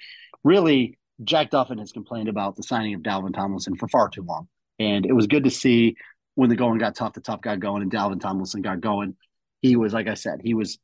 really, 0.44 0.98
Jack 1.24 1.50
Duffin 1.50 1.78
has 1.78 1.92
complained 1.92 2.28
about 2.28 2.56
the 2.56 2.62
signing 2.62 2.94
of 2.94 3.02
Dalvin 3.02 3.34
Tomlinson 3.34 3.76
for 3.76 3.88
far 3.88 4.08
too 4.08 4.22
long, 4.22 4.48
and 4.78 5.04
it 5.06 5.12
was 5.12 5.26
good 5.26 5.44
to 5.44 5.50
see 5.50 5.96
when 6.34 6.48
the 6.48 6.56
going 6.56 6.78
got 6.78 6.94
tough, 6.94 7.12
the 7.14 7.20
tough 7.20 7.40
got 7.40 7.60
going, 7.60 7.82
and 7.82 7.92
Dalvin 7.92 8.20
Tomlinson 8.20 8.62
got 8.62 8.80
going. 8.80 9.16
He 9.60 9.76
was, 9.76 9.92
like 9.92 10.08
I 10.08 10.14
said, 10.14 10.40
he 10.42 10.54
was 10.54 10.78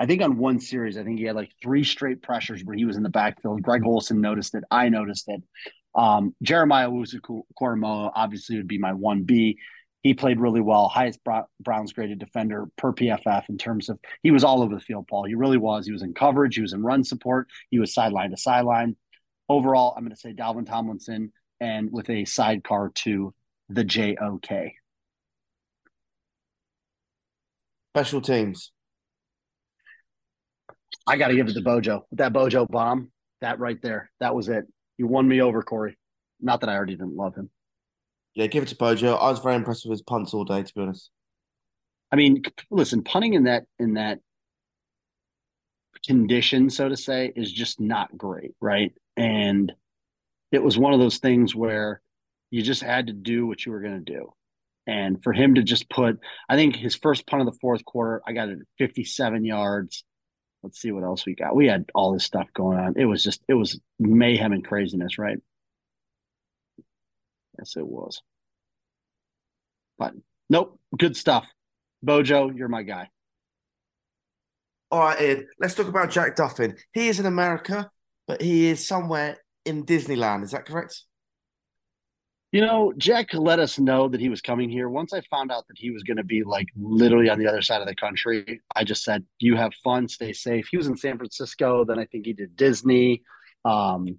I 0.00 0.06
think 0.06 0.22
on 0.22 0.38
one 0.38 0.60
series, 0.60 0.96
I 0.96 1.02
think 1.02 1.18
he 1.18 1.24
had 1.24 1.34
like 1.34 1.50
three 1.60 1.82
straight 1.82 2.22
pressures 2.22 2.62
where 2.64 2.76
he 2.76 2.84
was 2.84 2.96
in 2.96 3.02
the 3.02 3.08
backfield. 3.08 3.62
Greg 3.62 3.82
Olsen 3.84 4.20
noticed 4.20 4.54
it. 4.54 4.64
I 4.70 4.88
noticed 4.88 5.24
it. 5.28 5.42
Um, 5.94 6.34
Jeremiah 6.42 6.88
Owusu 6.88 8.12
obviously 8.14 8.56
would 8.56 8.68
be 8.68 8.78
my 8.78 8.92
1B. 8.92 9.56
He 10.02 10.14
played 10.14 10.38
really 10.38 10.60
well, 10.60 10.88
highest 10.88 11.18
Browns 11.60 11.92
graded 11.92 12.20
defender 12.20 12.66
per 12.76 12.92
PFF 12.92 13.48
in 13.48 13.58
terms 13.58 13.88
of 13.88 13.98
he 14.22 14.30
was 14.30 14.44
all 14.44 14.62
over 14.62 14.74
the 14.74 14.80
field, 14.80 15.08
Paul. 15.08 15.24
He 15.24 15.34
really 15.34 15.56
was. 15.58 15.86
He 15.86 15.92
was 15.92 16.02
in 16.02 16.14
coverage, 16.14 16.54
he 16.54 16.62
was 16.62 16.72
in 16.72 16.84
run 16.84 17.02
support, 17.02 17.48
he 17.70 17.80
was 17.80 17.92
sideline 17.92 18.30
to 18.30 18.36
sideline. 18.36 18.96
Overall, 19.48 19.94
I'm 19.96 20.04
going 20.04 20.14
to 20.14 20.16
say 20.16 20.32
Dalvin 20.32 20.66
Tomlinson 20.66 21.32
and 21.60 21.90
with 21.90 22.08
a 22.10 22.24
sidecar 22.24 22.90
to 22.94 23.34
the 23.68 23.84
JOK. 23.84 24.70
Special 27.92 28.20
teams. 28.20 28.70
I 31.06 31.16
got 31.16 31.28
to 31.28 31.36
give 31.36 31.48
it 31.48 31.54
to 31.54 31.62
Bojo. 31.62 32.06
That 32.12 32.32
Bojo 32.32 32.66
bomb, 32.66 33.10
that 33.40 33.58
right 33.58 33.80
there, 33.82 34.10
that 34.20 34.34
was 34.34 34.48
it. 34.48 34.64
You 34.96 35.06
won 35.06 35.26
me 35.26 35.40
over, 35.40 35.62
Corey. 35.62 35.96
Not 36.40 36.60
that 36.60 36.68
I 36.68 36.76
already 36.76 36.94
didn't 36.94 37.16
love 37.16 37.34
him. 37.34 37.50
Yeah, 38.34 38.46
give 38.46 38.62
it 38.62 38.68
to 38.68 38.76
Bojo. 38.76 39.14
I 39.14 39.30
was 39.30 39.40
very 39.40 39.56
impressed 39.56 39.84
with 39.84 39.92
his 39.92 40.02
punts 40.02 40.34
all 40.34 40.44
day, 40.44 40.62
to 40.62 40.74
be 40.74 40.82
honest. 40.82 41.10
I 42.12 42.16
mean, 42.16 42.42
listen, 42.70 43.02
punting 43.02 43.34
in 43.34 43.44
that 43.44 43.64
in 43.78 43.94
that 43.94 44.20
condition, 46.06 46.70
so 46.70 46.88
to 46.88 46.96
say, 46.96 47.32
is 47.34 47.52
just 47.52 47.80
not 47.80 48.16
great, 48.16 48.52
right? 48.60 48.92
And 49.16 49.72
it 50.52 50.62
was 50.62 50.78
one 50.78 50.92
of 50.92 51.00
those 51.00 51.18
things 51.18 51.54
where 51.54 52.00
you 52.50 52.62
just 52.62 52.82
had 52.82 53.08
to 53.08 53.12
do 53.12 53.46
what 53.46 53.64
you 53.64 53.72
were 53.72 53.80
going 53.80 54.04
to 54.04 54.12
do. 54.12 54.32
And 54.86 55.22
for 55.22 55.34
him 55.34 55.56
to 55.56 55.62
just 55.62 55.90
put, 55.90 56.18
I 56.48 56.56
think 56.56 56.76
his 56.76 56.94
first 56.94 57.26
punt 57.26 57.42
of 57.42 57.46
the 57.46 57.58
fourth 57.60 57.84
quarter, 57.84 58.22
I 58.26 58.32
got 58.32 58.48
it 58.48 58.60
at 58.60 58.66
57 58.78 59.44
yards. 59.44 60.04
Let's 60.62 60.80
see 60.80 60.90
what 60.90 61.04
else 61.04 61.24
we 61.24 61.34
got. 61.34 61.54
We 61.54 61.66
had 61.66 61.90
all 61.94 62.12
this 62.12 62.24
stuff 62.24 62.48
going 62.52 62.78
on. 62.78 62.94
It 62.96 63.04
was 63.04 63.22
just, 63.22 63.42
it 63.48 63.54
was 63.54 63.80
mayhem 63.98 64.52
and 64.52 64.64
craziness, 64.64 65.18
right? 65.18 65.38
Yes, 67.58 67.76
it 67.76 67.86
was. 67.86 68.22
But 69.98 70.14
nope, 70.48 70.78
good 70.96 71.16
stuff. 71.16 71.46
Bojo, 72.02 72.50
you're 72.50 72.68
my 72.68 72.82
guy. 72.82 73.08
All 74.90 75.00
right, 75.00 75.20
Iain, 75.20 75.46
let's 75.60 75.74
talk 75.74 75.88
about 75.88 76.10
Jack 76.10 76.36
Duffin. 76.36 76.78
He 76.92 77.08
is 77.08 77.20
in 77.20 77.26
America, 77.26 77.90
but 78.26 78.40
he 78.40 78.68
is 78.68 78.86
somewhere 78.86 79.38
in 79.64 79.84
Disneyland. 79.84 80.44
Is 80.44 80.52
that 80.52 80.66
correct? 80.66 81.02
You 82.50 82.62
know, 82.62 82.94
Jack 82.96 83.34
let 83.34 83.58
us 83.58 83.78
know 83.78 84.08
that 84.08 84.20
he 84.20 84.30
was 84.30 84.40
coming 84.40 84.70
here. 84.70 84.88
Once 84.88 85.12
I 85.12 85.20
found 85.30 85.52
out 85.52 85.66
that 85.68 85.76
he 85.76 85.90
was 85.90 86.02
going 86.02 86.16
to 86.16 86.24
be 86.24 86.44
like 86.44 86.68
literally 86.76 87.28
on 87.28 87.38
the 87.38 87.46
other 87.46 87.60
side 87.60 87.82
of 87.82 87.86
the 87.86 87.94
country, 87.94 88.62
I 88.74 88.84
just 88.84 89.04
said, 89.04 89.26
"You 89.38 89.56
have 89.56 89.74
fun, 89.84 90.08
stay 90.08 90.32
safe." 90.32 90.68
He 90.70 90.78
was 90.78 90.86
in 90.86 90.96
San 90.96 91.18
Francisco. 91.18 91.84
Then 91.84 91.98
I 91.98 92.06
think 92.06 92.24
he 92.24 92.32
did 92.32 92.56
Disney. 92.56 93.22
Um, 93.66 94.18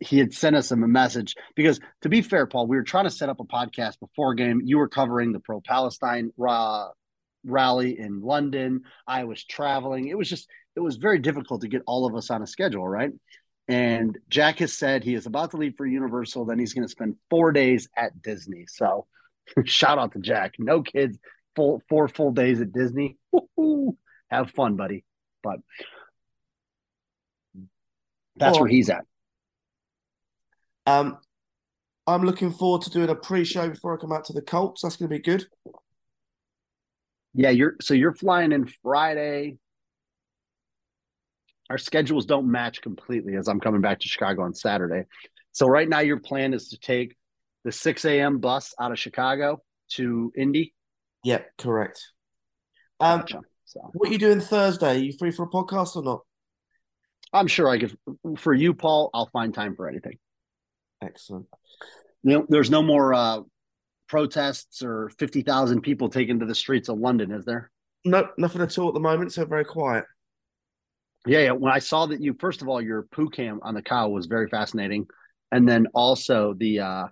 he 0.00 0.18
had 0.18 0.32
sent 0.32 0.54
us 0.54 0.70
a 0.70 0.76
message 0.76 1.34
because, 1.56 1.80
to 2.02 2.08
be 2.08 2.22
fair, 2.22 2.46
Paul, 2.46 2.66
we 2.68 2.76
were 2.76 2.84
trying 2.84 3.04
to 3.04 3.10
set 3.10 3.28
up 3.28 3.40
a 3.40 3.44
podcast 3.44 3.98
before 3.98 4.34
game. 4.34 4.60
You 4.64 4.78
were 4.78 4.88
covering 4.88 5.32
the 5.32 5.40
pro 5.40 5.60
Palestine 5.60 6.30
uh, 6.46 6.88
rally 7.44 7.98
in 7.98 8.20
London. 8.20 8.82
I 9.06 9.24
was 9.24 9.44
traveling. 9.44 10.08
It 10.08 10.16
was 10.16 10.28
just, 10.28 10.48
it 10.76 10.80
was 10.80 10.96
very 10.96 11.18
difficult 11.18 11.62
to 11.62 11.68
get 11.68 11.82
all 11.86 12.06
of 12.06 12.14
us 12.14 12.30
on 12.30 12.42
a 12.42 12.46
schedule, 12.46 12.86
right? 12.86 13.10
And 13.68 14.18
Jack 14.30 14.60
has 14.60 14.72
said 14.72 15.04
he 15.04 15.14
is 15.14 15.26
about 15.26 15.50
to 15.50 15.58
leave 15.58 15.74
for 15.76 15.86
Universal. 15.86 16.46
Then 16.46 16.58
he's 16.58 16.72
going 16.72 16.86
to 16.86 16.90
spend 16.90 17.16
four 17.28 17.52
days 17.52 17.88
at 17.96 18.22
Disney. 18.22 18.64
So 18.66 19.06
shout 19.64 19.98
out 19.98 20.12
to 20.12 20.20
Jack. 20.20 20.54
No 20.58 20.82
kids, 20.82 21.18
full 21.54 21.82
four 21.88 22.08
full 22.08 22.32
days 22.32 22.60
at 22.60 22.72
Disney. 22.72 23.18
Woo-hoo. 23.30 23.96
Have 24.30 24.50
fun, 24.52 24.76
buddy. 24.76 25.04
But 25.42 25.60
that's 28.36 28.54
Well- 28.54 28.62
where 28.62 28.70
he's 28.70 28.88
at. 28.90 29.04
Um, 30.86 31.18
I'm 32.06 32.22
looking 32.22 32.50
forward 32.50 32.80
to 32.82 32.90
doing 32.90 33.10
a 33.10 33.14
pre-show 33.14 33.68
before 33.68 33.94
I 33.94 34.00
come 34.00 34.12
out 34.12 34.24
to 34.26 34.32
the 34.32 34.40
Colts. 34.40 34.80
That's 34.80 34.96
going 34.96 35.10
to 35.10 35.14
be 35.16 35.20
good. 35.20 35.44
Yeah, 37.34 37.50
you're 37.50 37.76
so 37.82 37.92
you're 37.92 38.14
flying 38.14 38.52
in 38.52 38.66
Friday. 38.82 39.58
Our 41.70 41.78
schedules 41.78 42.26
don't 42.26 42.50
match 42.50 42.80
completely 42.80 43.36
as 43.36 43.48
I'm 43.48 43.60
coming 43.60 43.80
back 43.80 44.00
to 44.00 44.08
Chicago 44.08 44.42
on 44.42 44.54
Saturday. 44.54 45.04
So 45.52 45.66
right 45.66 45.88
now 45.88 46.00
your 46.00 46.18
plan 46.18 46.54
is 46.54 46.68
to 46.70 46.78
take 46.78 47.16
the 47.64 47.72
6 47.72 48.04
a.m. 48.04 48.38
bus 48.38 48.74
out 48.80 48.92
of 48.92 48.98
Chicago 48.98 49.60
to 49.92 50.32
Indy. 50.36 50.74
Yep, 51.24 51.46
correct. 51.58 52.00
Um, 53.00 53.20
Gotcha. 53.20 53.40
So 53.66 53.90
what 53.92 54.08
are 54.08 54.12
you 54.12 54.18
doing 54.18 54.40
Thursday? 54.40 54.96
Are 54.96 55.02
you 55.02 55.12
free 55.18 55.30
for 55.30 55.44
a 55.44 55.48
podcast 55.48 55.96
or 55.96 56.02
not? 56.02 56.20
I'm 57.32 57.46
sure 57.46 57.68
I 57.68 57.78
could 57.78 57.96
for 58.38 58.54
you, 58.54 58.72
Paul, 58.72 59.10
I'll 59.12 59.28
find 59.30 59.52
time 59.52 59.76
for 59.76 59.88
anything. 59.88 60.18
Excellent. 61.02 61.46
You 62.22 62.38
know, 62.38 62.46
there's 62.48 62.70
no 62.70 62.82
more 62.82 63.12
uh 63.12 63.40
protests 64.08 64.82
or 64.82 65.10
50,000 65.18 65.82
people 65.82 66.08
taken 66.08 66.40
to 66.40 66.46
the 66.46 66.54
streets 66.54 66.88
of 66.88 66.98
London, 66.98 67.30
is 67.30 67.44
there? 67.44 67.70
No, 68.06 68.28
nothing 68.38 68.62
at 68.62 68.78
all 68.78 68.88
at 68.88 68.94
the 68.94 69.00
moment. 69.00 69.32
So 69.32 69.44
very 69.44 69.66
quiet. 69.66 70.04
Yeah, 71.26 71.40
yeah. 71.40 71.52
When 71.52 71.72
I 71.72 71.78
saw 71.78 72.06
that 72.06 72.20
you, 72.20 72.34
first 72.38 72.62
of 72.62 72.68
all, 72.68 72.80
your 72.80 73.02
poo 73.02 73.28
cam 73.28 73.60
on 73.62 73.74
the 73.74 73.82
cow 73.82 74.08
was 74.08 74.26
very 74.26 74.48
fascinating, 74.48 75.06
and 75.52 75.68
then 75.68 75.86
also 75.94 76.54
the 76.54 76.80
uh 76.80 77.06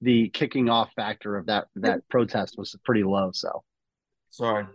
the 0.00 0.28
kicking 0.30 0.68
off 0.68 0.90
factor 0.96 1.36
of 1.36 1.46
that 1.46 1.66
that 1.76 2.08
protest 2.08 2.56
was 2.58 2.74
pretty 2.84 3.04
low. 3.04 3.30
So 3.32 3.62
Sorry. 4.30 4.66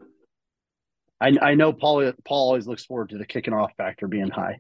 I 1.19 1.33
I 1.41 1.55
know 1.55 1.73
Paul 1.73 2.13
Paul 2.25 2.47
always 2.47 2.67
looks 2.67 2.85
forward 2.85 3.09
to 3.09 3.17
the 3.17 3.25
kicking 3.25 3.53
off 3.53 3.71
factor 3.77 4.07
being 4.07 4.29
high. 4.29 4.59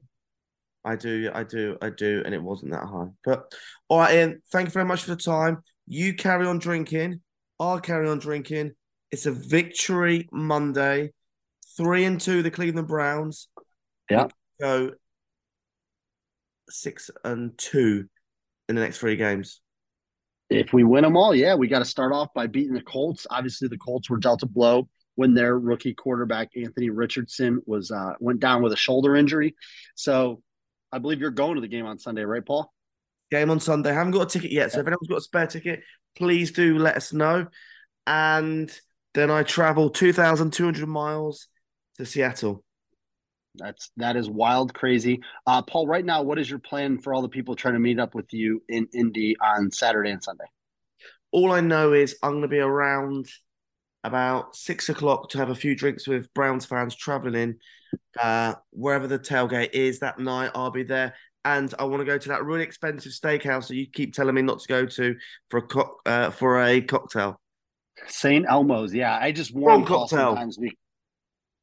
I 0.83 0.95
do, 0.95 1.29
I 1.33 1.43
do, 1.43 1.77
I 1.81 1.89
do, 1.89 2.23
and 2.25 2.33
it 2.33 2.41
wasn't 2.41 2.71
that 2.71 2.85
high. 2.85 3.09
But 3.25 3.53
all 3.89 3.99
right, 3.99 4.15
Iain, 4.15 4.41
thank 4.51 4.67
you 4.67 4.71
very 4.71 4.85
much 4.85 5.03
for 5.03 5.09
the 5.09 5.21
time. 5.21 5.57
You 5.85 6.13
carry 6.13 6.47
on 6.47 6.59
drinking. 6.59 7.21
I'll 7.59 7.79
carry 7.79 8.07
on 8.07 8.19
drinking. 8.19 8.71
It's 9.11 9.25
a 9.25 9.31
victory 9.31 10.29
Monday. 10.31 11.11
Three 11.75 12.05
and 12.05 12.19
two, 12.19 12.41
the 12.41 12.51
Cleveland 12.51 12.87
Browns. 12.87 13.49
Yeah. 14.09 14.27
Go 14.59 14.91
six 16.69 17.09
and 17.23 17.57
two 17.57 18.07
in 18.69 18.75
the 18.75 18.81
next 18.81 18.99
three 18.99 19.15
games. 19.15 19.61
If 20.49 20.71
we 20.73 20.83
win 20.83 21.03
them 21.03 21.17
all, 21.17 21.35
yeah, 21.35 21.55
we 21.55 21.67
got 21.67 21.79
to 21.79 21.85
start 21.85 22.13
off 22.13 22.29
by 22.33 22.47
beating 22.47 22.73
the 22.73 22.81
Colts. 22.81 23.27
Obviously, 23.29 23.67
the 23.67 23.77
Colts 23.77 24.09
were 24.09 24.17
dealt 24.17 24.43
a 24.43 24.45
blow 24.45 24.87
when 25.15 25.33
their 25.33 25.57
rookie 25.57 25.93
quarterback 25.93 26.49
Anthony 26.55 26.89
Richardson 26.89 27.59
was 27.65 27.91
uh, 27.91 28.13
went 28.19 28.39
down 28.39 28.61
with 28.61 28.71
a 28.71 28.77
shoulder 28.77 29.15
injury. 29.15 29.55
So 29.95 30.41
I 30.91 30.99
believe 30.99 31.19
you're 31.19 31.31
going 31.31 31.55
to 31.55 31.61
the 31.61 31.67
game 31.67 31.85
on 31.85 31.99
Sunday, 31.99 32.23
right, 32.23 32.45
Paul? 32.45 32.71
Game 33.29 33.49
on 33.49 33.59
Sunday. 33.59 33.93
haven't 33.93 34.13
got 34.13 34.21
a 34.21 34.25
ticket 34.29 34.51
yet. 34.51 34.71
So 34.71 34.79
if 34.79 34.87
anyone's 34.87 35.07
got 35.09 35.17
a 35.17 35.21
spare 35.21 35.47
ticket, 35.47 35.81
please 36.15 36.51
do 36.51 36.77
let 36.77 36.95
us 36.95 37.11
know. 37.11 37.47
And 38.05 38.71
then 39.15 39.29
I 39.29 39.43
travel 39.43 39.89
2,200 39.89 40.87
miles 40.87 41.47
to 41.97 42.05
Seattle. 42.05 42.63
That's 43.57 43.91
that 43.97 44.15
is 44.15 44.29
wild, 44.29 44.73
crazy. 44.73 45.21
Uh, 45.45 45.61
Paul, 45.61 45.87
right 45.87 46.05
now, 46.05 46.21
what 46.21 46.39
is 46.39 46.49
your 46.49 46.59
plan 46.59 46.97
for 46.97 47.13
all 47.13 47.21
the 47.21 47.29
people 47.29 47.55
trying 47.55 47.73
to 47.73 47.79
meet 47.79 47.99
up 47.99 48.15
with 48.15 48.33
you 48.33 48.61
in 48.69 48.87
Indy 48.93 49.35
on 49.39 49.71
Saturday 49.71 50.11
and 50.11 50.23
Sunday? 50.23 50.45
All 51.31 51.51
I 51.51 51.61
know 51.61 51.93
is 51.93 52.17
I'm 52.23 52.31
going 52.31 52.41
to 52.43 52.47
be 52.47 52.59
around 52.59 53.27
about 54.03 54.55
six 54.55 54.89
o'clock 54.89 55.29
to 55.29 55.37
have 55.37 55.49
a 55.49 55.55
few 55.55 55.75
drinks 55.75 56.07
with 56.07 56.33
Browns 56.33 56.65
fans 56.65 56.95
traveling 56.95 57.35
in. 57.35 57.59
Uh, 58.21 58.55
wherever 58.71 59.07
the 59.07 59.19
tailgate 59.19 59.73
is 59.73 59.99
that 59.99 60.19
night, 60.19 60.51
I'll 60.55 60.71
be 60.71 60.83
there. 60.83 61.15
And 61.45 61.73
I 61.79 61.85
want 61.85 62.01
to 62.01 62.05
go 62.05 62.17
to 62.17 62.29
that 62.29 62.43
really 62.43 62.63
expensive 62.63 63.11
steakhouse 63.11 63.67
that 63.67 63.75
you 63.75 63.87
keep 63.87 64.13
telling 64.13 64.35
me 64.35 64.41
not 64.41 64.59
to 64.59 64.67
go 64.67 64.85
to 64.85 65.15
for 65.49 65.57
a 65.59 65.61
co- 65.61 65.95
uh, 66.05 66.29
for 66.31 66.61
a 66.61 66.81
cocktail. 66.81 67.39
St. 68.07 68.45
Elmo's, 68.47 68.93
yeah. 68.93 69.17
I 69.19 69.31
just 69.31 69.53
warn 69.53 69.79
Wrong 69.79 69.85
Paul 69.85 69.99
cocktail. 70.01 70.35
sometimes. 70.35 70.57
Be, 70.57 70.77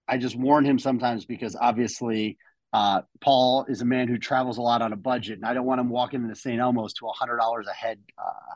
I 0.08 0.18
just 0.18 0.36
warn 0.36 0.64
him 0.64 0.78
sometimes 0.78 1.24
because 1.24 1.56
obviously 1.56 2.38
uh, 2.72 3.02
Paul 3.20 3.66
is 3.68 3.80
a 3.80 3.84
man 3.84 4.08
who 4.08 4.18
travels 4.18 4.58
a 4.58 4.62
lot 4.62 4.82
on 4.82 4.92
a 4.92 4.96
budget, 4.96 5.38
and 5.38 5.46
I 5.46 5.54
don't 5.54 5.64
want 5.64 5.80
him 5.80 5.88
walking 5.88 6.22
into 6.22 6.34
St. 6.34 6.60
Elmo's 6.60 6.92
to 6.94 7.06
a 7.06 7.12
hundred 7.12 7.36
dollars 7.36 7.66
a 7.68 7.72
head, 7.72 8.00
uh, 8.18 8.54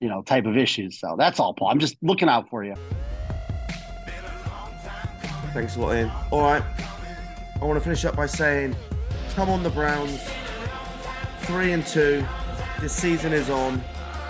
you 0.00 0.08
know, 0.08 0.22
type 0.22 0.46
of 0.46 0.56
issues. 0.56 1.00
So 1.00 1.16
that's 1.18 1.40
all, 1.40 1.52
Paul. 1.52 1.68
I'm 1.68 1.80
just 1.80 1.96
looking 2.00 2.28
out 2.28 2.48
for 2.48 2.64
you. 2.64 2.74
Thanks 5.52 5.76
a 5.76 5.80
lot, 5.80 5.96
Iain. 5.96 6.12
All 6.30 6.42
right. 6.42 6.62
I 7.60 7.64
want 7.64 7.76
to 7.76 7.82
finish 7.82 8.04
up 8.04 8.14
by 8.14 8.26
saying, 8.26 8.76
come 9.34 9.50
on, 9.50 9.64
the 9.64 9.70
Browns. 9.70 10.20
Three 11.40 11.72
and 11.72 11.84
two. 11.84 12.24
This 12.80 12.92
season 12.92 13.32
is 13.32 13.50
on. 13.50 13.82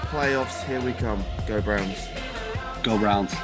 Playoffs, 0.04 0.64
here 0.64 0.80
we 0.80 0.94
come. 0.94 1.22
Go 1.46 1.60
Browns. 1.60 2.08
Go 2.82 2.96
Browns. 2.96 3.34